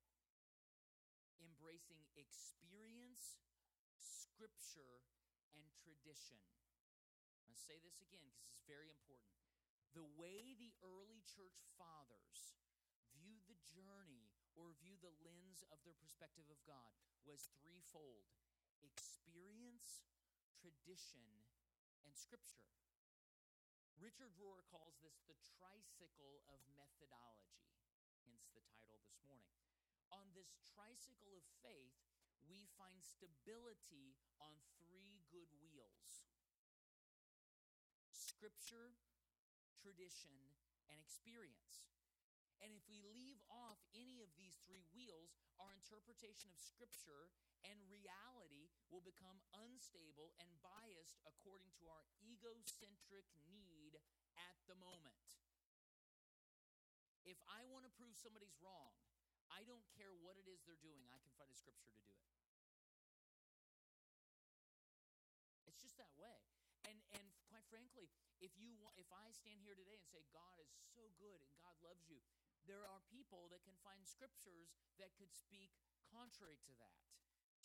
[1.40, 3.40] embracing experience,
[3.96, 5.00] scripture,
[5.54, 6.40] and tradition.
[7.38, 9.36] I'm going to say this again because it's very important.
[9.94, 12.56] The way the early church fathers
[13.14, 18.28] viewed the journey or view the lens of their perspective of God was threefold
[18.84, 20.04] experience,
[20.60, 21.24] tradition,
[22.04, 22.66] and scripture.
[23.96, 27.72] Richard Rohr calls this the tricycle of methodology,
[28.28, 29.48] hence the title this morning.
[30.12, 31.96] On this tricycle of faith,
[32.44, 34.54] we find stability on
[38.36, 38.92] scripture,
[39.80, 40.36] tradition,
[40.92, 41.88] and experience.
[42.60, 47.32] And if we leave off any of these three wheels, our interpretation of Scripture
[47.64, 53.96] and reality will become unstable and biased according to our egocentric need
[54.36, 55.40] at the moment.
[57.24, 58.92] If I want to prove somebody's wrong,
[59.48, 62.12] I don't care what it is they're doing, I can find a Scripture to do
[62.12, 62.28] it.
[65.68, 66.36] It's just that way.
[66.86, 68.08] And, and quite frankly,
[68.38, 71.76] if you if I stand here today and say God is so good and God
[71.84, 72.24] loves you,
[72.64, 75.70] there are people that can find scriptures that could speak
[76.08, 76.98] contrary to that.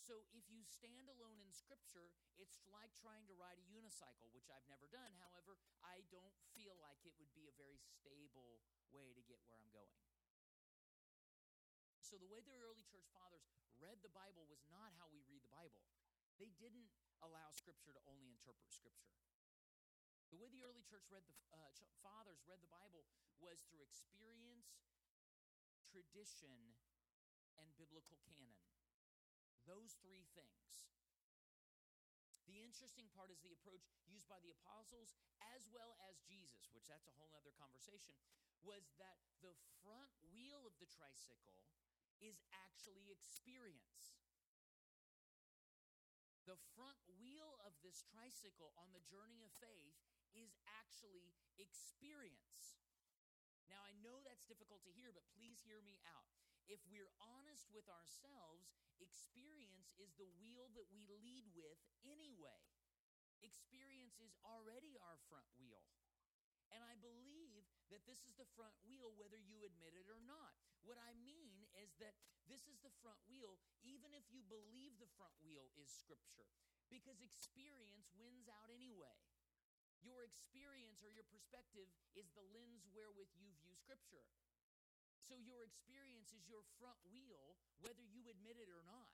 [0.01, 2.09] So if you stand alone in scripture,
[2.41, 5.13] it's like trying to ride a unicycle, which I've never done.
[5.21, 9.61] However, I don't feel like it would be a very stable way to get where
[9.61, 10.01] I'm going.
[12.01, 13.45] So the way the early church fathers
[13.79, 15.85] read the Bible was not how we read the Bible.
[16.41, 16.89] They didn't
[17.21, 19.15] allow scripture to only interpret scripture.
[20.31, 23.03] The way the early church read the uh, fathers read the Bible
[23.43, 24.79] was through experience,
[25.91, 26.79] tradition,
[27.59, 28.63] and biblical canon.
[29.67, 30.87] Those three things.
[32.47, 35.19] The interesting part is the approach used by the apostles
[35.55, 38.15] as well as Jesus, which that's a whole other conversation,
[38.63, 39.53] was that the
[39.83, 41.59] front wheel of the tricycle
[42.23, 44.15] is actually experience.
[46.47, 52.79] The front wheel of this tricycle on the journey of faith is actually experience.
[53.69, 56.27] Now, I know that's difficult to hear, but please hear me out.
[56.67, 62.61] If we're honest with ourselves, experience is the wheel that we lead with anyway.
[63.41, 65.81] Experience is already our front wheel.
[66.71, 70.55] And I believe that this is the front wheel whether you admit it or not.
[70.87, 72.15] What I mean is that
[72.47, 76.47] this is the front wheel, even if you believe the front wheel is Scripture,
[76.87, 79.30] because experience wins out anyway.
[80.01, 81.87] Your experience or your perspective
[82.17, 84.25] is the lens wherewith you view Scripture.
[85.21, 89.13] So your experience is your front wheel, whether you admit it or not.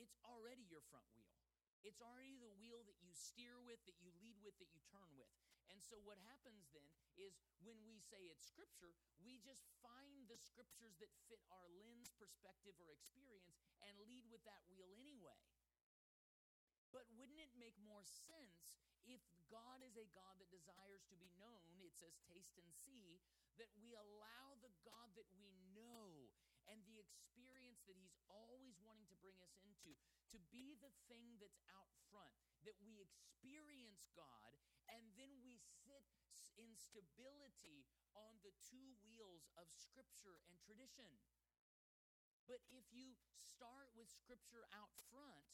[0.00, 1.36] It's already your front wheel.
[1.86, 5.06] It's already the wheel that you steer with, that you lead with, that you turn
[5.14, 5.30] with.
[5.70, 8.90] And so what happens then is when we say it's scripture,
[9.22, 14.42] we just find the scriptures that fit our lens, perspective, or experience and lead with
[14.46, 15.38] that wheel anyway.
[16.96, 19.20] But wouldn't it make more sense if
[19.52, 23.20] God is a God that desires to be known, it says, taste and see,
[23.60, 26.32] that we allow the God that we know
[26.72, 29.92] and the experience that He's always wanting to bring us into
[30.32, 32.32] to be the thing that's out front,
[32.64, 34.56] that we experience God
[34.88, 36.08] and then we sit
[36.56, 37.84] in stability
[38.16, 41.12] on the two wheels of Scripture and tradition.
[42.48, 45.44] But if you start with Scripture out front,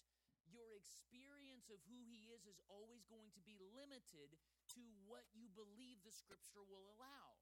[0.52, 4.36] your experience of who he is is always going to be limited
[4.76, 7.40] to what you believe the scripture will allow.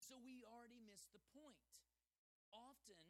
[0.00, 1.64] So we already missed the point.
[2.52, 3.00] Often,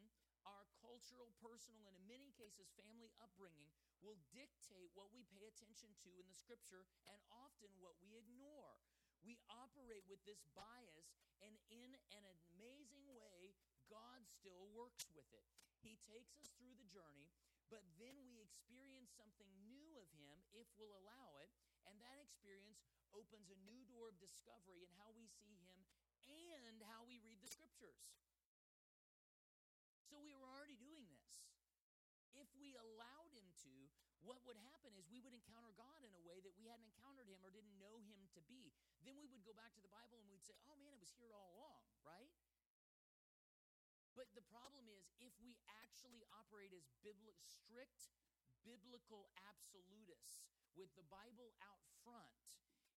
[0.45, 5.91] our cultural, personal, and in many cases, family upbringing will dictate what we pay attention
[6.05, 8.77] to in the scripture and often what we ignore.
[9.25, 13.57] We operate with this bias, and in an amazing way,
[13.89, 15.45] God still works with it.
[15.81, 17.29] He takes us through the journey,
[17.69, 21.49] but then we experience something new of Him if we'll allow it.
[21.85, 22.81] And that experience
[23.13, 25.85] opens a new door of discovery in how we see Him
[26.25, 28.01] and how we read the scriptures.
[30.09, 31.29] So we were already doing this.
[32.33, 33.73] If we allowed Him to,
[34.25, 37.29] what would happen is we would encounter God in a way that we hadn't encountered
[37.29, 38.73] Him or didn't know Him to be.
[39.05, 41.13] Then we would go back to the Bible and we'd say, oh man, it was
[41.13, 42.33] here all along, right?
[44.15, 48.15] But the problem is, if we actually operate as bibli- strict
[48.63, 52.31] biblical absolutists with the Bible out front,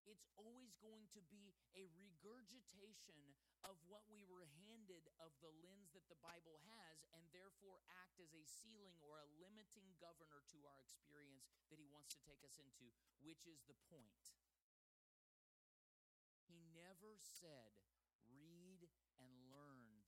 [0.06, 3.34] it's always going to be a regurgitation
[3.66, 8.22] of what we were handed of the lens that the Bible has, and therefore act
[8.22, 12.40] as a ceiling or a limiting governor to our experience that He wants to take
[12.46, 12.94] us into,
[13.26, 14.22] which is the point.
[16.46, 17.74] He never said,
[18.30, 18.86] read
[19.18, 19.98] and learn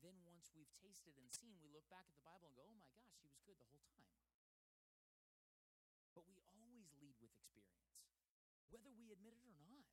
[0.00, 2.76] then once we've tasted and seen, we look back at the Bible and go, oh
[2.76, 4.12] my gosh, he was good the whole time.
[6.12, 7.96] But we always lead with experience,
[8.68, 9.88] whether we admit it or not.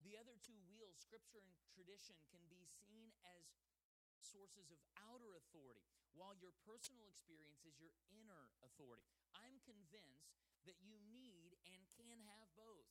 [0.00, 3.44] The other two wheels, scripture and tradition, can be seen as
[4.24, 4.80] sources of
[5.12, 5.84] outer authority,
[6.16, 9.04] while your personal experience is your inner authority.
[9.36, 12.88] I'm convinced that you need and can have both.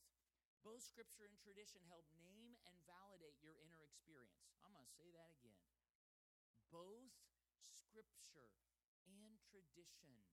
[0.62, 4.34] Both scripture and tradition help name and validate your inner experience.
[4.62, 5.62] I'm going to say that again.
[6.70, 7.14] Both
[7.70, 8.50] scripture
[9.06, 10.26] and tradition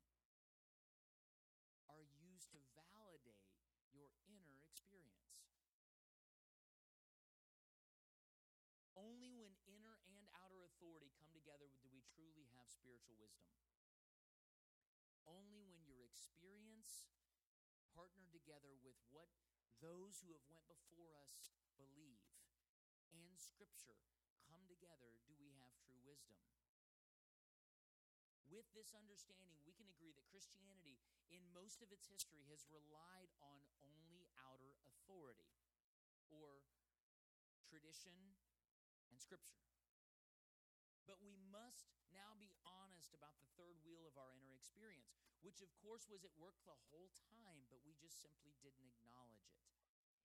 [1.87, 3.53] are used to validate
[3.93, 5.37] your inner experience.
[8.93, 13.49] Only when inner and outer authority come together do we truly have spiritual wisdom.
[15.25, 17.09] Only when your experience
[17.93, 19.29] partnered together with what
[19.81, 22.23] those who have went before us believe
[23.13, 24.01] and scripture
[24.45, 26.37] come together do we have true wisdom.
[28.49, 31.01] With this understanding, we can agree that Christianity,
[31.33, 35.57] in most of its history, has relied on only outer authority
[36.29, 36.61] or
[37.65, 38.37] tradition
[39.09, 39.65] and scripture.
[41.09, 45.65] But we must now be honest about the third wheel of our inner experience, which
[45.65, 49.57] of course was at work the whole time, but we just simply didn't acknowledge it.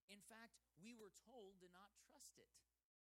[0.09, 2.49] In fact, we were told to not trust it.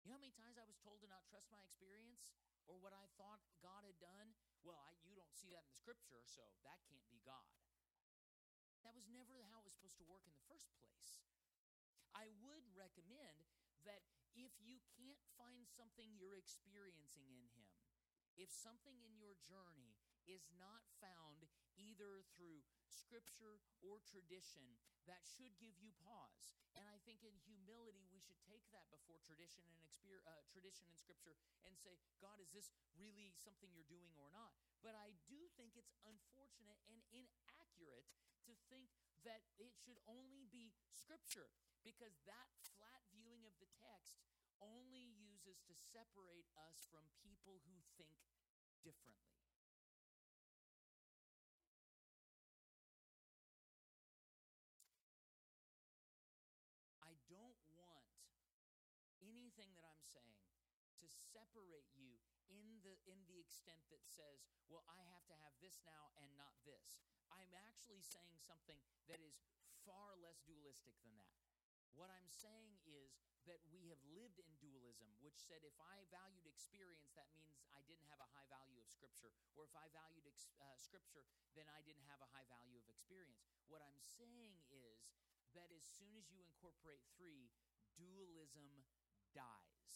[0.02, 2.30] You know how many times I was told to not trust my experience
[2.70, 4.36] or what I thought God had done?
[4.64, 7.52] well, I, you don't see that in the scripture, so that can't be God.
[8.88, 11.20] That was never how it was supposed to work in the first place.
[12.16, 13.52] I would recommend
[13.84, 14.04] that
[14.36, 17.72] if you can't find something you're experiencing in Him,
[18.40, 21.44] if something in your journey is not found
[21.76, 22.64] either through
[22.94, 24.78] scripture or tradition,
[25.10, 26.54] that should give you pause.
[26.74, 30.90] And I think in humility, we should take that before tradition and exper- uh, tradition
[30.90, 31.38] and scripture
[31.68, 34.58] and say, God, is this really something you're doing or not?
[34.82, 38.10] But I do think it's unfortunate and inaccurate
[38.50, 38.90] to think
[39.24, 41.54] that it should only be scripture
[41.86, 44.18] because that flat viewing of the text
[44.64, 48.18] only uses to separate us from people who think
[48.82, 49.43] differently.
[59.54, 60.42] Anything that I'm saying
[60.98, 62.18] to separate you
[62.50, 66.34] in the in the extent that says, well, I have to have this now and
[66.34, 66.98] not this.
[67.30, 69.46] I'm actually saying something that is
[69.86, 71.38] far less dualistic than that.
[71.94, 73.14] What I'm saying is
[73.46, 77.86] that we have lived in dualism, which said if I valued experience, that means I
[77.86, 79.30] didn't have a high value of Scripture.
[79.54, 82.90] Or if I valued ex- uh, Scripture, then I didn't have a high value of
[82.90, 83.46] experience.
[83.70, 85.14] What I'm saying is
[85.54, 87.54] that as soon as you incorporate three,
[87.94, 88.82] dualism
[89.36, 89.94] dies.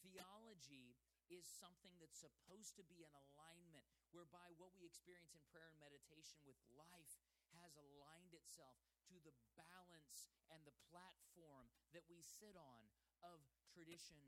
[0.00, 0.96] Theology
[1.30, 5.78] is something that's supposed to be an alignment whereby what we experience in prayer and
[5.78, 7.14] meditation with life
[7.54, 12.82] has aligned itself to the balance and the platform that we sit on
[13.22, 13.38] of
[13.70, 14.18] tradition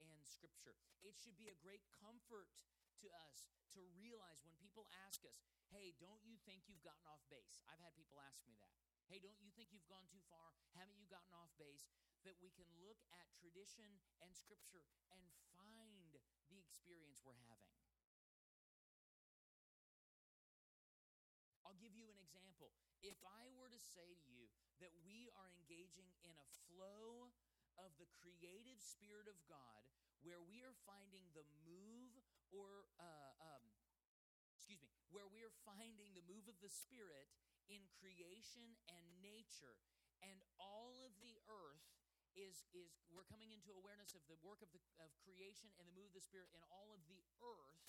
[0.00, 0.76] and scripture.
[1.04, 2.48] It should be a great comfort
[3.04, 7.20] to us to realize when people ask us, hey, don't you think you've gotten off
[7.28, 7.60] base?
[7.68, 8.85] I've had people ask me that.
[9.06, 10.58] Hey, don't you think you've gone too far?
[10.74, 11.86] Haven't you gotten off base?
[12.26, 13.86] That we can look at tradition
[14.18, 14.82] and scripture
[15.14, 15.22] and
[15.54, 16.18] find
[16.50, 17.78] the experience we're having.
[21.62, 22.74] I'll give you an example.
[22.98, 24.50] If I were to say to you
[24.82, 27.30] that we are engaging in a flow
[27.78, 29.86] of the creative spirit of God
[30.26, 32.10] where we are finding the move
[32.50, 33.62] or, uh, um,
[34.58, 37.30] excuse me, where we are finding the move of the Spirit
[37.68, 39.78] in creation and nature.
[40.24, 41.86] And all of the earth
[42.36, 45.96] is is we're coming into awareness of the work of the of creation and the
[45.96, 47.80] move of the spirit in all of the earth.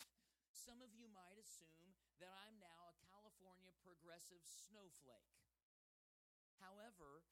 [0.56, 5.36] Some of you might assume that i'm now a california progressive snowflake.
[6.64, 7.28] However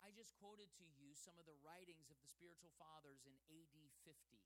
[0.00, 3.74] i just quoted to you some of the writings of the spiritual fathers in ad
[4.06, 4.44] 50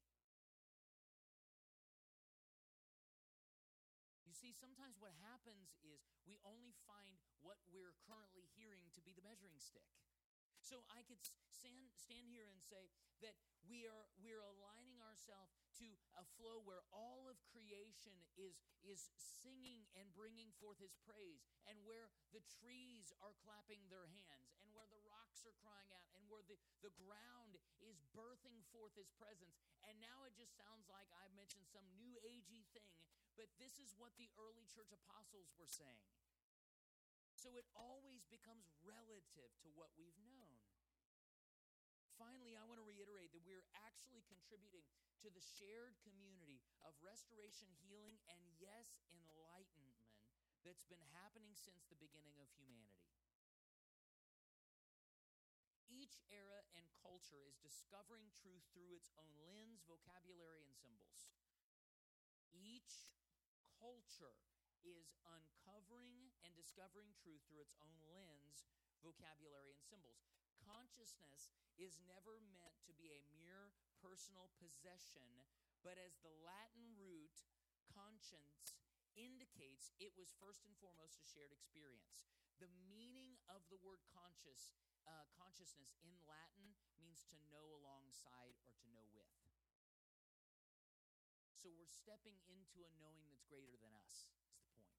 [4.28, 9.16] you see, sometimes what happens is we only find what we're currently hearing to be
[9.16, 9.88] the measuring stick.
[10.60, 12.92] So I could stand, stand here and say
[13.24, 19.08] that we are we're aligning ourselves to a flow where all of creation is is
[19.16, 24.68] singing and bringing forth his praise and where the trees are clapping their hands and
[24.76, 29.10] where the rocks are crying out and where the, the ground is birthing forth his
[29.16, 29.58] presence
[29.88, 32.92] and now it just sounds like I've mentioned some new agey thing
[33.38, 36.10] but this is what the early church apostles were saying.
[37.38, 40.58] So it always becomes relative to what we've known.
[42.18, 44.90] Finally, I want to reiterate that we're actually contributing
[45.22, 50.02] to the shared community of restoration, healing, and yes, enlightenment
[50.66, 53.08] that's been happening since the beginning of humanity.
[55.88, 61.32] each era and culture is discovering truth through its own lens, vocabulary, and symbols.
[62.52, 63.17] Each
[63.88, 64.36] culture
[64.84, 68.68] is uncovering and discovering truth through its own lens,
[69.00, 70.28] vocabulary, and symbols.
[70.60, 71.48] Consciousness
[71.80, 73.72] is never meant to be a mere
[74.04, 75.24] personal possession,
[75.80, 77.32] but as the Latin root
[77.88, 78.76] conscience
[79.16, 82.28] indicates, it was first and foremost a shared experience.
[82.60, 84.68] The meaning of the word conscious,
[85.08, 89.32] uh, consciousness in Latin means to know alongside or to know with.
[91.58, 94.94] So we're stepping into a knowing that's greater than us, is the point.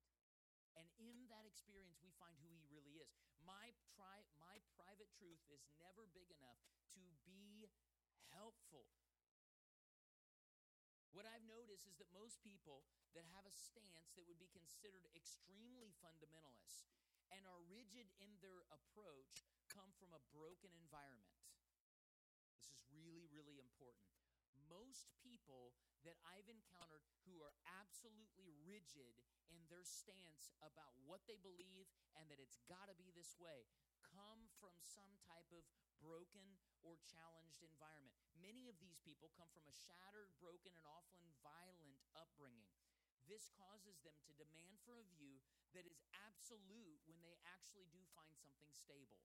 [0.75, 3.15] And in that experience, we find who he really is.
[3.39, 6.59] My, tri- my private truth is never big enough
[6.99, 7.71] to be
[8.35, 8.91] helpful.
[11.15, 12.85] What I've noticed is that most people
[13.17, 16.85] that have a stance that would be considered extremely fundamentalist
[17.33, 21.39] and are rigid in their approach come from a broken environment.
[22.53, 24.05] This is really, really important.
[24.69, 25.73] Most people
[26.07, 29.19] that I've encountered who are absolutely rigid
[29.51, 33.67] in their stance about what they believe and that it's got to be this way
[34.01, 35.61] come from some type of
[35.99, 38.15] broken or challenged environment.
[38.39, 42.71] Many of these people come from a shattered, broken, and often violent upbringing.
[43.27, 45.37] This causes them to demand for a view
[45.77, 49.21] that is absolute when they actually do find something stable.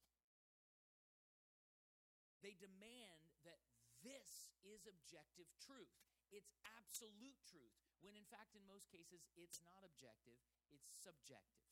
[2.44, 3.64] They demand that
[4.04, 5.96] this is objective truth.
[6.32, 10.40] It's absolute truth, when in fact, in most cases, it's not objective,
[10.72, 11.64] it's subjective.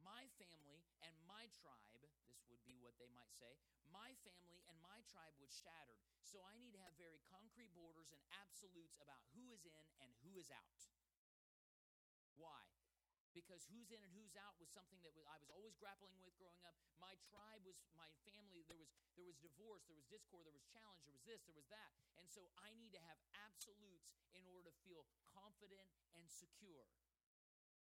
[0.00, 2.14] My family and my tribe, this
[2.46, 3.58] would be what they might say,
[3.90, 5.98] my family and my tribe was shattered.
[6.22, 10.10] So I need to have very concrete borders and absolutes about who is in and
[10.26, 10.78] who is out.
[12.36, 12.75] Why?
[13.36, 16.32] Because who's in and who's out was something that was, I was always grappling with
[16.40, 16.72] growing up.
[16.96, 18.64] My tribe was my family.
[18.64, 21.56] There was there was divorce, there was discord, there was challenge, there was this, there
[21.56, 21.92] was that.
[22.16, 25.04] And so I need to have absolutes in order to feel
[25.36, 26.88] confident and secure.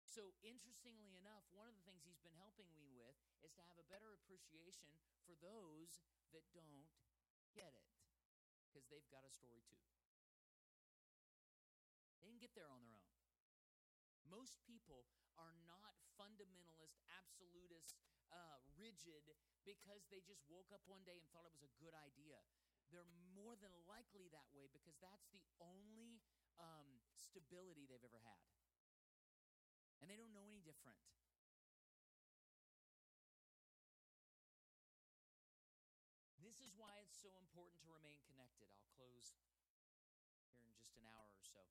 [0.05, 3.77] So, interestingly enough, one of the things he's been helping me with is to have
[3.77, 4.89] a better appreciation
[5.27, 6.01] for those
[6.33, 6.87] that don't
[7.53, 7.89] get it
[8.69, 9.81] because they've got a story too.
[12.21, 13.11] They didn't get there on their own.
[14.31, 15.05] Most people
[15.39, 17.99] are not fundamentalist, absolutist,
[18.31, 19.23] uh, rigid
[19.65, 22.37] because they just woke up one day and thought it was a good idea.
[22.93, 26.21] They're more than likely that way because that's the only
[26.61, 28.45] um, stability they've ever had.
[29.99, 31.01] And they don't know any different.
[36.45, 38.69] This is why it's so important to remain connected.
[38.69, 39.49] I'll close here
[40.61, 41.65] in just an hour or so.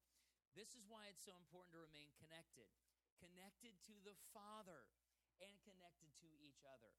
[0.58, 2.66] This is why it's so important to remain connected.
[3.18, 4.86] Connected to the Father
[5.42, 6.94] and connected to each other.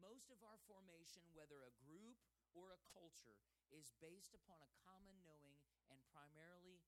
[0.00, 2.18] Most of our formation, whether a group
[2.52, 3.38] or a culture,
[3.70, 5.56] is based upon a common knowing
[5.88, 6.82] and primarily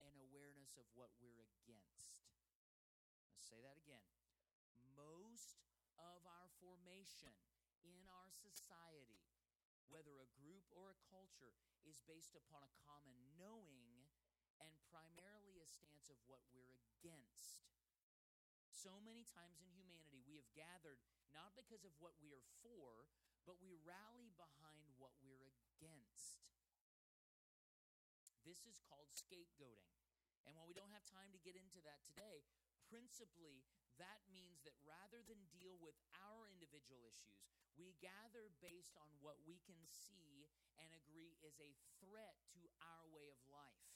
[0.00, 2.14] an awareness of what we're against.
[3.32, 4.04] Let's say that again.
[4.94, 5.60] Most
[5.98, 7.34] of our formation
[7.82, 9.26] in our society,
[9.90, 11.52] whether a group or a culture,
[11.84, 14.08] is based upon a common knowing
[14.62, 17.73] and primarily a stance of what we're against.
[18.84, 21.00] So many times in humanity, we have gathered
[21.32, 23.08] not because of what we are for,
[23.48, 26.44] but we rally behind what we're against.
[28.44, 29.96] This is called scapegoating.
[30.44, 32.44] And while we don't have time to get into that today,
[32.84, 33.64] principally,
[33.96, 37.40] that means that rather than deal with our individual issues,
[37.80, 40.44] we gather based on what we can see
[40.76, 41.72] and agree is a
[42.04, 43.88] threat to our way of life.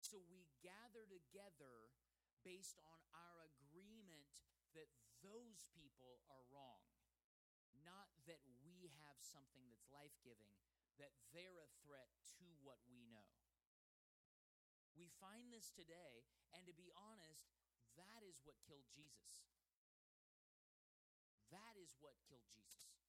[0.00, 1.92] So we gather together
[2.40, 3.69] based on our agreement
[4.74, 4.90] that
[5.20, 6.84] those people are wrong,
[7.84, 10.52] not that we have something that's life giving,
[11.00, 13.28] that they're a threat to what we know.
[14.96, 17.56] We find this today, and to be honest,
[17.96, 19.48] that is what killed Jesus.
[21.50, 23.00] That is what killed Jesus.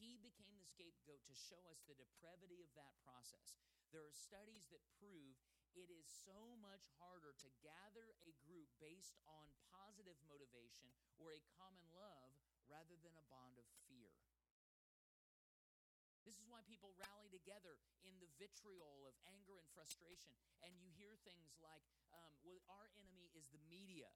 [0.00, 3.60] He became the scapegoat to show us the depravity of that process.
[3.92, 5.36] There are studies that prove
[5.74, 11.46] it is so much harder to gather a group based on positive motivation or a
[11.56, 12.34] common love
[12.66, 14.14] rather than a bond of fear.
[16.26, 20.36] This is why people rally together in the vitriol of anger and frustration.
[20.60, 24.12] And you hear things like, um, well, our enemy is the media.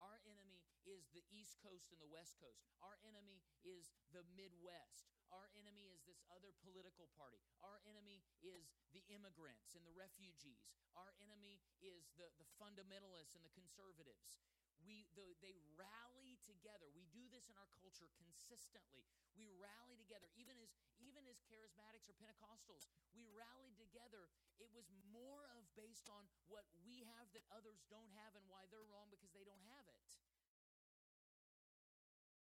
[0.00, 2.64] Our enemy is the East Coast and the West Coast.
[2.80, 5.17] Our enemy is the Midwest.
[5.28, 7.40] Our enemy is this other political party.
[7.60, 10.64] Our enemy is the immigrants and the refugees.
[10.96, 14.40] Our enemy is the, the fundamentalists and the conservatives.
[14.80, 16.88] we the, they rally together.
[16.96, 19.04] We do this in our culture consistently.
[19.36, 24.32] We rally together, even as even as charismatics or Pentecostals, we rallied together.
[24.58, 28.66] It was more of based on what we have that others don't have and why
[28.72, 29.98] they're wrong because they don't have it.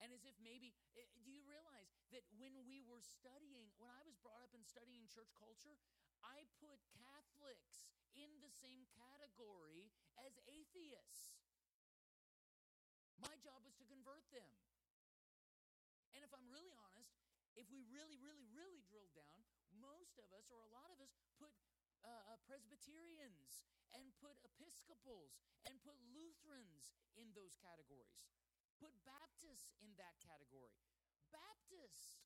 [0.00, 4.02] And as if maybe, eh, do you realize that when we were studying, when I
[4.06, 5.76] was brought up in studying church culture,
[6.22, 11.36] I put Catholics in the same category as atheists.
[13.20, 14.50] My job was to convert them.
[16.16, 17.12] And if I'm really honest,
[17.56, 19.44] if we really, really, really drilled down,
[19.76, 21.52] most of us, or a lot of us, put
[22.04, 25.36] uh, uh, Presbyterians and put Episcopals
[25.68, 28.24] and put Lutherans in those categories.
[28.76, 30.85] Put Baptists in that category.
[31.36, 32.16] Baptists.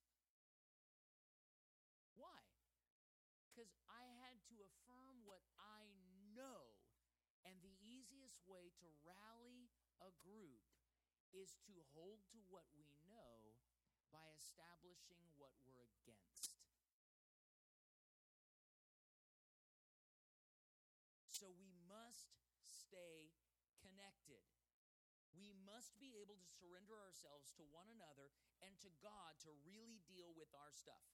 [2.14, 2.46] Why?
[3.42, 5.90] Because I had to affirm what I
[6.30, 6.78] know.
[7.42, 9.66] And the easiest way to rally
[9.98, 10.62] a group
[11.34, 13.58] is to hold to what we know
[14.14, 16.54] by establishing what we're against.
[21.26, 23.34] So we must stay
[23.82, 24.59] connected.
[25.34, 30.02] We must be able to surrender ourselves to one another and to God to really
[30.10, 31.06] deal with our stuff.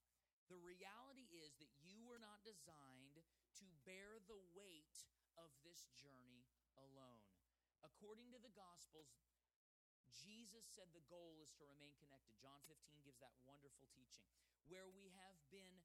[0.49, 3.19] The reality is that you were not designed
[3.61, 4.95] to bear the weight
[5.35, 6.47] of this journey
[6.79, 7.27] alone.
[7.83, 9.11] According to the Gospels,
[10.15, 12.39] Jesus said the goal is to remain connected.
[12.41, 14.27] John 15 gives that wonderful teaching.
[14.71, 15.83] Where we have been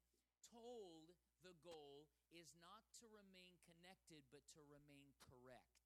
[0.50, 1.10] told
[1.42, 5.81] the goal is not to remain connected, but to remain correct.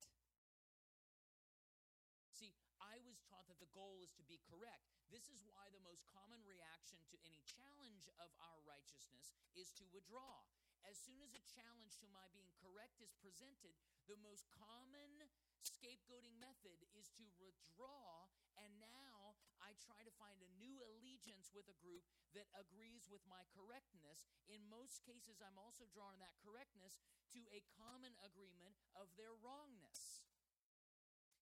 [3.46, 4.90] That the goal is to be correct.
[5.08, 9.86] This is why the most common reaction to any challenge of our righteousness is to
[9.94, 10.42] withdraw.
[10.86, 13.74] As soon as a challenge to my being correct is presented,
[14.06, 15.30] the most common
[15.66, 18.30] scapegoating method is to withdraw,
[18.62, 22.06] and now I try to find a new allegiance with a group
[22.38, 24.30] that agrees with my correctness.
[24.46, 27.02] In most cases, I'm also drawing that correctness
[27.34, 30.15] to a common agreement of their wrongness.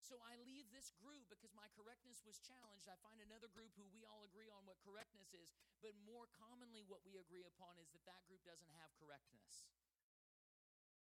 [0.04, 2.92] So I leave this group because my correctness was challenged.
[2.92, 5.48] I find another group who we all agree on what correctness is,
[5.80, 9.64] but more commonly, what we agree upon is that that group doesn't have correctness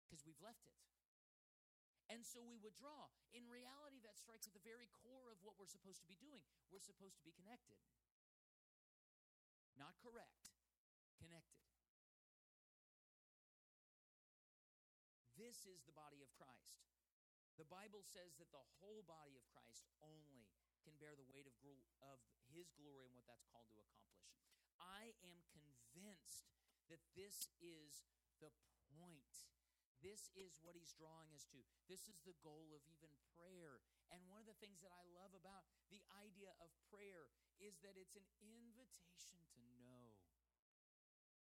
[0.07, 0.79] because we've left it.
[2.07, 3.11] And so we withdraw.
[3.35, 6.47] In reality, that strikes at the very core of what we're supposed to be doing.
[6.71, 7.83] We're supposed to be connected,
[9.75, 10.55] not correct,
[11.19, 11.67] connected.
[15.35, 16.86] This is the body of Christ.
[17.57, 20.45] The Bible says that the whole body of Christ only
[20.85, 21.57] can bear the weight of,
[22.05, 22.21] of
[22.53, 24.29] his glory and what that's called to accomplish.
[24.79, 26.53] I am convinced
[26.93, 28.05] that this is
[28.39, 28.53] the
[28.93, 29.47] point
[30.05, 31.59] this is what he's drawing us to.
[31.89, 33.81] This is the goal of even prayer.
[34.13, 37.97] And one of the things that I love about the idea of prayer is that
[37.97, 40.15] it's an invitation to know.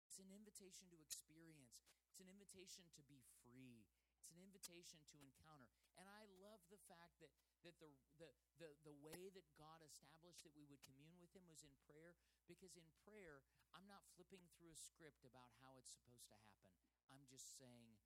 [0.05, 1.81] It's an invitation to experience.
[2.07, 3.83] It's an invitation to be free.
[4.25, 5.69] It's an invitation to encounter.
[6.01, 7.29] And I love the fact that,
[7.61, 11.45] that the, the, the, the way that God established that we would commune with Him
[11.45, 12.17] was in prayer,
[12.49, 13.45] because in prayer,
[13.77, 16.73] I'm not flipping through a script about how it's supposed to happen.
[17.13, 18.01] I'm just saying,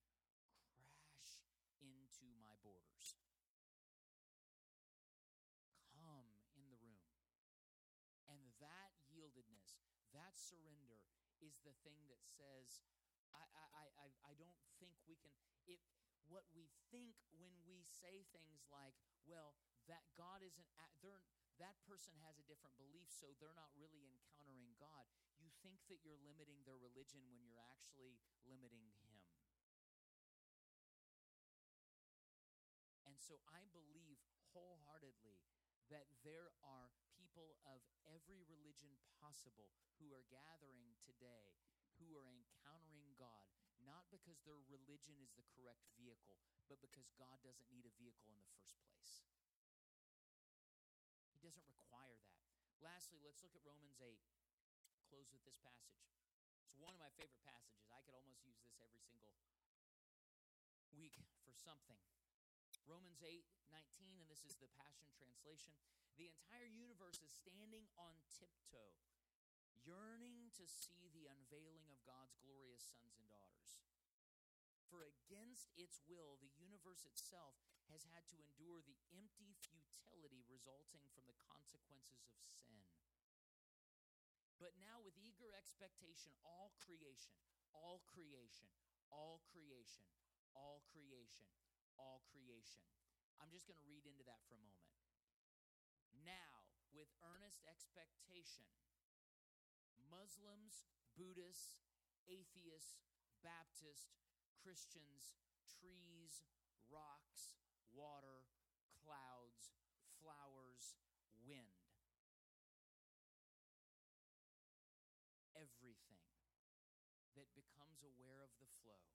[0.76, 1.40] crash
[1.80, 3.16] into my borders.
[5.96, 7.00] Come in the room.
[8.28, 9.80] And that yieldedness,
[10.12, 11.00] that surrender,
[11.40, 12.84] is the thing that says,
[13.32, 15.32] I, I, I, I don't think we can.
[15.64, 15.80] It,
[16.30, 19.58] what we think when we say things like, well,
[19.90, 20.70] that God isn't,
[21.02, 21.26] they're,
[21.58, 25.10] that person has a different belief, so they're not really encountering God.
[25.42, 29.18] You think that you're limiting their religion when you're actually limiting Him.
[33.10, 34.22] And so I believe
[34.54, 35.42] wholeheartedly
[35.90, 41.58] that there are people of every religion possible who are gathering today,
[41.98, 43.49] who are encountering God,
[43.84, 48.30] not because their religion is the correct vehicle, but because God doesn't need a vehicle
[48.32, 49.24] in the first place.
[51.34, 52.40] He doesn't require that.
[52.84, 54.20] Lastly, let's look at Romans 8.
[55.08, 56.04] Close with this passage.
[56.70, 57.90] It's one of my favorite passages.
[57.92, 59.36] I could almost use this every single
[60.94, 61.18] week
[61.48, 61.98] for something.
[62.86, 65.74] Romans 8 19, and this is the Passion Translation.
[66.18, 68.98] The entire universe is standing on tiptoe,
[69.86, 73.84] yearning to see the unveiling of God's glorious sons and daughters.
[74.90, 77.60] For against its will, the universe itself
[77.94, 82.90] has had to endure the empty futility resulting from the consequences of sin.
[84.58, 87.38] But now, with eager expectation, all creation,
[87.72, 88.74] all creation,
[89.14, 90.10] all creation,
[90.58, 91.50] all creation
[92.00, 92.88] all creation
[93.40, 95.00] I'm just going to read into that for a moment.
[96.28, 98.68] Now, with earnest expectation,
[100.10, 101.78] Muslims, Buddhists,
[102.28, 103.02] atheists,
[103.40, 104.20] Baptists,
[104.60, 105.38] Christians,
[105.70, 106.44] trees,
[106.90, 107.54] rocks,
[107.94, 108.44] water,
[109.00, 109.72] clouds,
[110.20, 110.98] flowers,
[111.46, 111.80] wind.
[115.56, 116.26] Everything
[117.36, 119.08] that becomes aware of the flow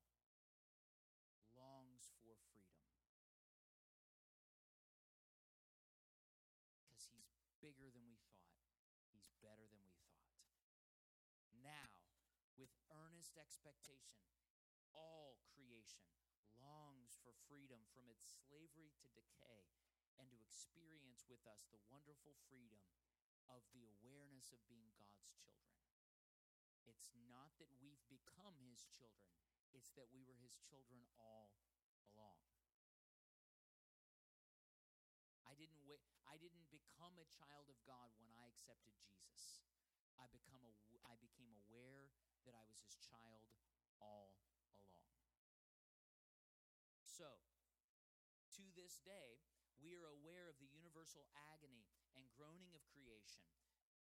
[1.53, 2.85] longs for freedom.
[6.81, 7.31] Because he's
[7.61, 8.61] bigger than we thought,
[9.13, 10.35] he's better than we thought.
[11.65, 11.89] Now,
[12.61, 12.75] with
[13.39, 14.23] expectation,
[14.95, 16.07] all creation
[16.59, 19.67] longs for freedom from its slavery to decay
[20.19, 22.83] and to experience with us the wonderful freedom
[23.51, 25.75] of the awareness of being God's children.
[26.87, 29.29] It's not that we've become his children,
[29.75, 31.57] it's that we were his children all
[32.07, 32.45] along.
[35.45, 39.63] I didn't wait, I didn't become a child of God when I accepted Jesus.
[40.19, 40.75] I become a,
[41.05, 42.11] I became aware
[42.45, 43.45] that I was his child
[44.01, 44.37] all
[44.73, 45.01] along.
[47.05, 47.41] So,
[48.61, 49.41] to this day,
[49.81, 53.45] we are aware of the universal agony and groaning of creation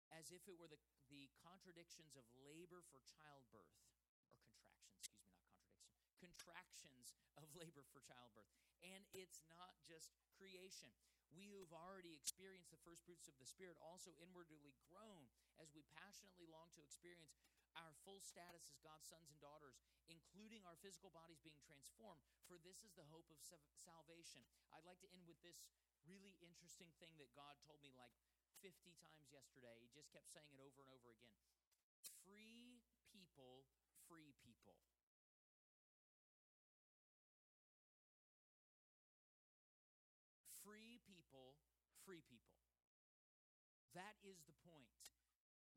[0.09, 0.81] as if it were the,
[1.13, 7.85] the contradictions of labor for childbirth, or contraction, excuse me, not contradiction, contractions of labor
[7.93, 8.49] for childbirth.
[8.81, 10.89] And it's not just creation.
[11.29, 15.29] We who've already experienced the first fruits of the Spirit also inwardly groan
[15.61, 17.37] as we passionately long to experience
[17.77, 19.77] our full status as God's sons and daughters,
[20.09, 23.39] including our physical bodies being transformed, for this is the hope of
[23.77, 24.41] salvation.
[24.73, 25.61] I'd like to end with this
[26.09, 28.13] really interesting thing that God told me like
[28.65, 29.77] 50 times yesterday.
[29.79, 31.37] He just kept saying it over and over again.
[32.25, 33.69] Free people,
[34.09, 34.81] free people.
[40.65, 41.57] Free people,
[42.05, 42.61] free people.
[43.97, 44.93] That is the point.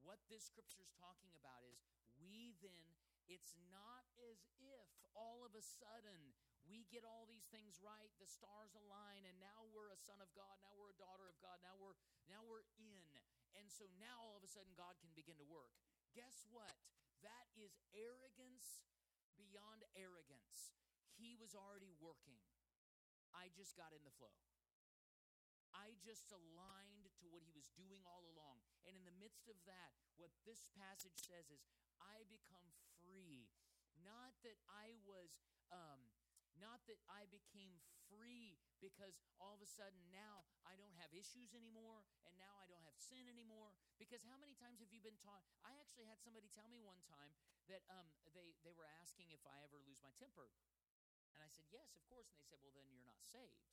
[0.03, 1.79] What this scripture is talking about is
[2.19, 2.87] we then,
[3.31, 6.35] it's not as if all of a sudden
[6.67, 10.31] we get all these things right, the stars align, and now we're a son of
[10.35, 11.99] God, now we're a daughter of God, now we're
[12.31, 13.11] now we're in.
[13.59, 15.75] And so now all of a sudden God can begin to work.
[16.17, 16.73] Guess what?
[17.23, 18.83] That is arrogance
[19.37, 20.75] beyond arrogance.
[21.17, 22.41] He was already working.
[23.33, 24.33] I just got in the flow.
[25.73, 26.92] I just aligned
[27.23, 28.61] to what he was doing all along.
[28.85, 31.63] And in the midst of that, what this passage says is,
[32.03, 32.67] I become
[32.99, 33.49] free.
[34.03, 35.39] Not that I was
[35.71, 36.11] um,
[36.59, 41.57] not that I became free because all of a sudden now I don't have issues
[41.57, 43.73] anymore and now I don't have sin anymore.
[43.97, 45.47] Because how many times have you been taught?
[45.65, 47.33] I actually had somebody tell me one time
[47.71, 50.51] that um, they, they were asking if I ever lose my temper.
[51.33, 52.29] And I said, yes, of course.
[52.29, 53.65] And they said, well, then you're not saved.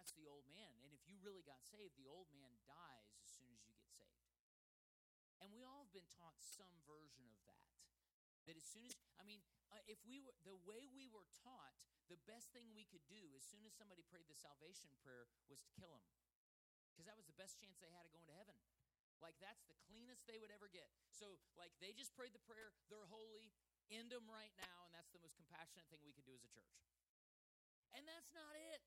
[0.00, 0.80] That's the old man.
[0.80, 3.92] And if you really got saved, the old man dies as soon as you get
[3.92, 4.32] saved.
[5.44, 7.68] And we all have been taught some version of that.
[8.48, 11.76] That as soon as, I mean, uh, if we were the way we were taught,
[12.08, 15.60] the best thing we could do as soon as somebody prayed the salvation prayer was
[15.68, 16.08] to kill them.
[16.96, 18.56] Because that was the best chance they had of going to heaven.
[19.20, 20.88] Like that's the cleanest they would ever get.
[21.12, 23.52] So, like they just prayed the prayer, they're holy,
[23.92, 26.48] end them right now, and that's the most compassionate thing we could do as a
[26.48, 26.72] church.
[27.92, 28.80] And that's not it.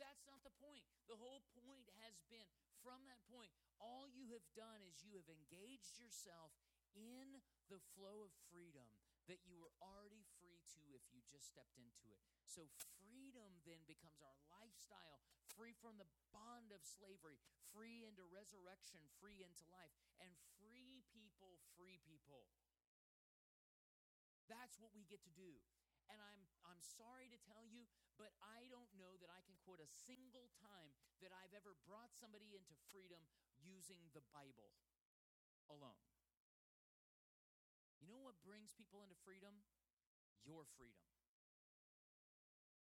[0.00, 0.82] That's not the point.
[1.06, 2.48] The whole point has been
[2.80, 6.56] from that point, all you have done is you have engaged yourself
[6.96, 8.88] in the flow of freedom
[9.28, 12.18] that you were already free to if you just stepped into it.
[12.48, 12.66] So,
[12.98, 15.22] freedom then becomes our lifestyle,
[15.54, 17.38] free from the bond of slavery,
[17.70, 22.48] free into resurrection, free into life, and free people, free people.
[24.50, 25.62] That's what we get to do.
[26.10, 27.86] And I'm, I'm sorry to tell you,
[28.18, 30.90] but I don't know that I can quote a single time
[31.22, 33.22] that I've ever brought somebody into freedom
[33.62, 34.74] using the Bible
[35.70, 36.02] alone.
[38.02, 39.54] You know what brings people into freedom?
[40.42, 41.04] Your freedom.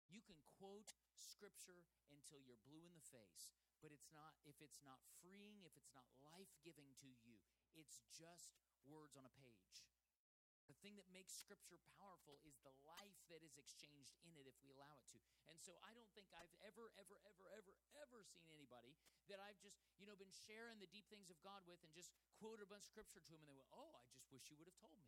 [0.08, 3.52] You can quote scripture until you're blue in the face,
[3.84, 7.36] but it's not if it's not freeing, if it's not life-giving to you,
[7.76, 8.56] it's just
[8.88, 9.84] words on a page.
[10.68, 14.60] The thing that makes scripture powerful is the life that is exchanged in it if
[14.60, 15.20] we allow it to.
[15.48, 17.72] And so I don't think I've ever, ever, ever, ever,
[18.04, 18.92] ever seen anybody
[19.32, 22.12] that I've just, you know, been sharing the deep things of God with and just
[22.36, 24.60] quoted a bunch of scripture to them and they went, oh, I just wish you
[24.60, 25.08] would have told me.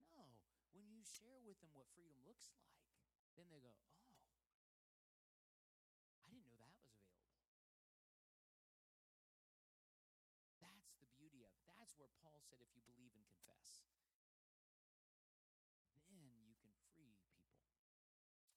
[0.00, 0.24] No,
[0.72, 2.72] when you share with them what freedom looks like,
[3.36, 4.16] then they go, oh,
[6.24, 7.20] I didn't know that was available.
[10.56, 11.68] That's the beauty of it.
[11.68, 13.84] That's where Paul said, if you believe and confess.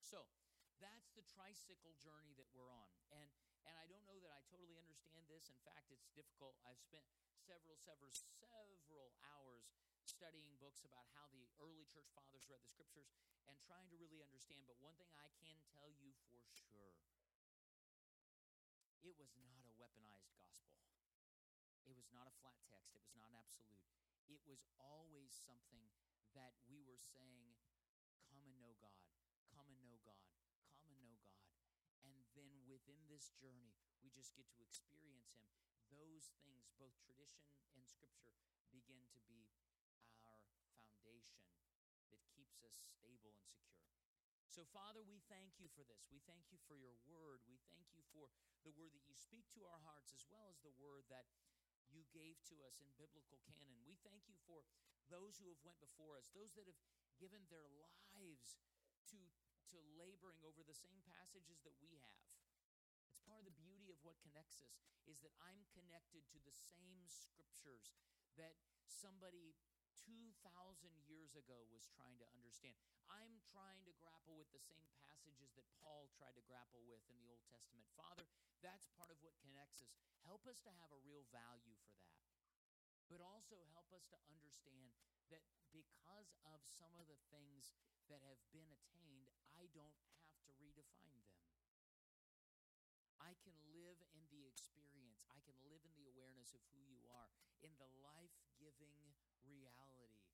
[0.06, 0.22] So,
[0.86, 2.88] that the tricycle journey that we're on.
[3.12, 3.28] And
[3.68, 5.50] and I don't know that I totally understand this.
[5.50, 6.54] In fact, it's difficult.
[6.64, 9.74] I've spent several, several, several hours
[10.06, 13.10] studying books about how the early church fathers read the scriptures
[13.50, 14.70] and trying to really understand.
[14.70, 16.94] But one thing I can tell you for sure
[19.02, 20.82] it was not a weaponized gospel.
[21.86, 22.94] It was not a flat text.
[22.98, 23.86] It was not absolute.
[24.26, 25.86] It was always something
[26.34, 27.54] that we were saying,
[28.26, 29.06] Come and know God,
[29.54, 30.26] come and know God,
[30.82, 31.46] come and know God.
[32.02, 33.74] And then within this journey,
[34.06, 35.50] we just get to experience Him.
[35.90, 38.38] Those things, both tradition and scripture,
[38.70, 39.50] begin to be
[40.30, 40.38] our
[40.78, 41.50] foundation
[42.14, 43.98] that keeps us stable and secure.
[44.54, 46.06] So, Father, we thank you for this.
[46.14, 47.42] We thank you for your word.
[47.50, 48.30] We thank you for
[48.62, 51.26] the word that you speak to our hearts, as well as the word that
[51.90, 53.82] you gave to us in biblical canon.
[53.82, 54.62] We thank you for
[55.10, 56.82] those who have went before us, those that have
[57.18, 58.62] given their lives
[59.10, 59.18] to
[59.74, 62.35] to laboring over the same passages that we have.
[63.26, 64.78] Part of the beauty of what connects us
[65.10, 67.98] is that I'm connected to the same scriptures
[68.38, 68.54] that
[68.86, 69.58] somebody
[70.06, 70.38] 2,000
[71.10, 72.78] years ago was trying to understand.
[73.10, 77.18] I'm trying to grapple with the same passages that Paul tried to grapple with in
[77.18, 77.90] the Old Testament.
[77.98, 78.30] Father,
[78.62, 79.98] that's part of what connects us.
[80.22, 82.22] Help us to have a real value for that.
[83.10, 84.94] But also help us to understand
[85.34, 87.74] that because of some of the things
[88.10, 91.42] that have been attained, I don't have to redefine them.
[93.22, 96.06] I can live in the experience, I can live in the
[96.54, 97.32] of who you are,
[97.66, 99.16] in the life giving
[99.48, 100.30] reality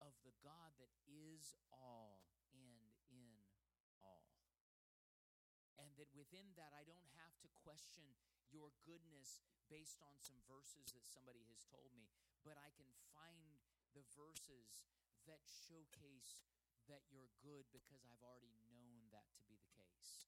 [0.00, 2.24] of the God that is all
[2.56, 3.36] and in
[4.00, 4.32] all.
[5.76, 8.04] And that within that, I don't have to question
[8.48, 12.10] your goodness based on some verses that somebody has told me,
[12.42, 13.60] but I can find
[13.94, 14.88] the verses
[15.28, 16.42] that showcase
[16.90, 20.26] that you're good because I've already known that to be the case.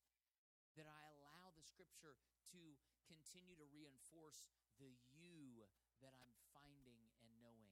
[0.79, 2.17] That I allow the scripture
[2.55, 2.63] to
[3.07, 5.67] continue to reinforce the you
[6.03, 7.71] that I'm finding and knowing.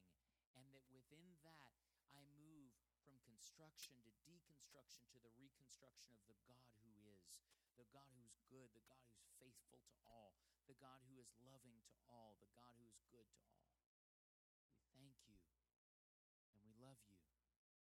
[0.55, 1.75] And that within that,
[2.15, 7.35] I move from construction to deconstruction to the reconstruction of the God who is,
[7.79, 10.35] the God who's good, the God who's faithful to all,
[10.67, 13.71] the God who is loving to all, the God who is good to all.
[14.99, 15.63] We thank you
[16.55, 17.19] and we love you.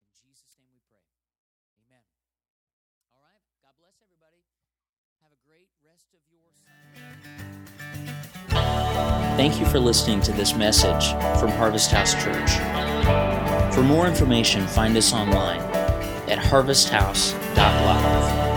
[0.02, 1.04] In Jesus' name we pray.
[1.84, 2.06] Amen.
[3.12, 3.42] All right.
[3.60, 4.42] God bless everybody.
[5.22, 6.44] Have a great rest of your
[9.36, 11.10] Thank you for listening to this message
[11.40, 12.52] from Harvest House Church.
[13.74, 15.60] For more information, find us online
[16.30, 18.53] at harvesthouse.live.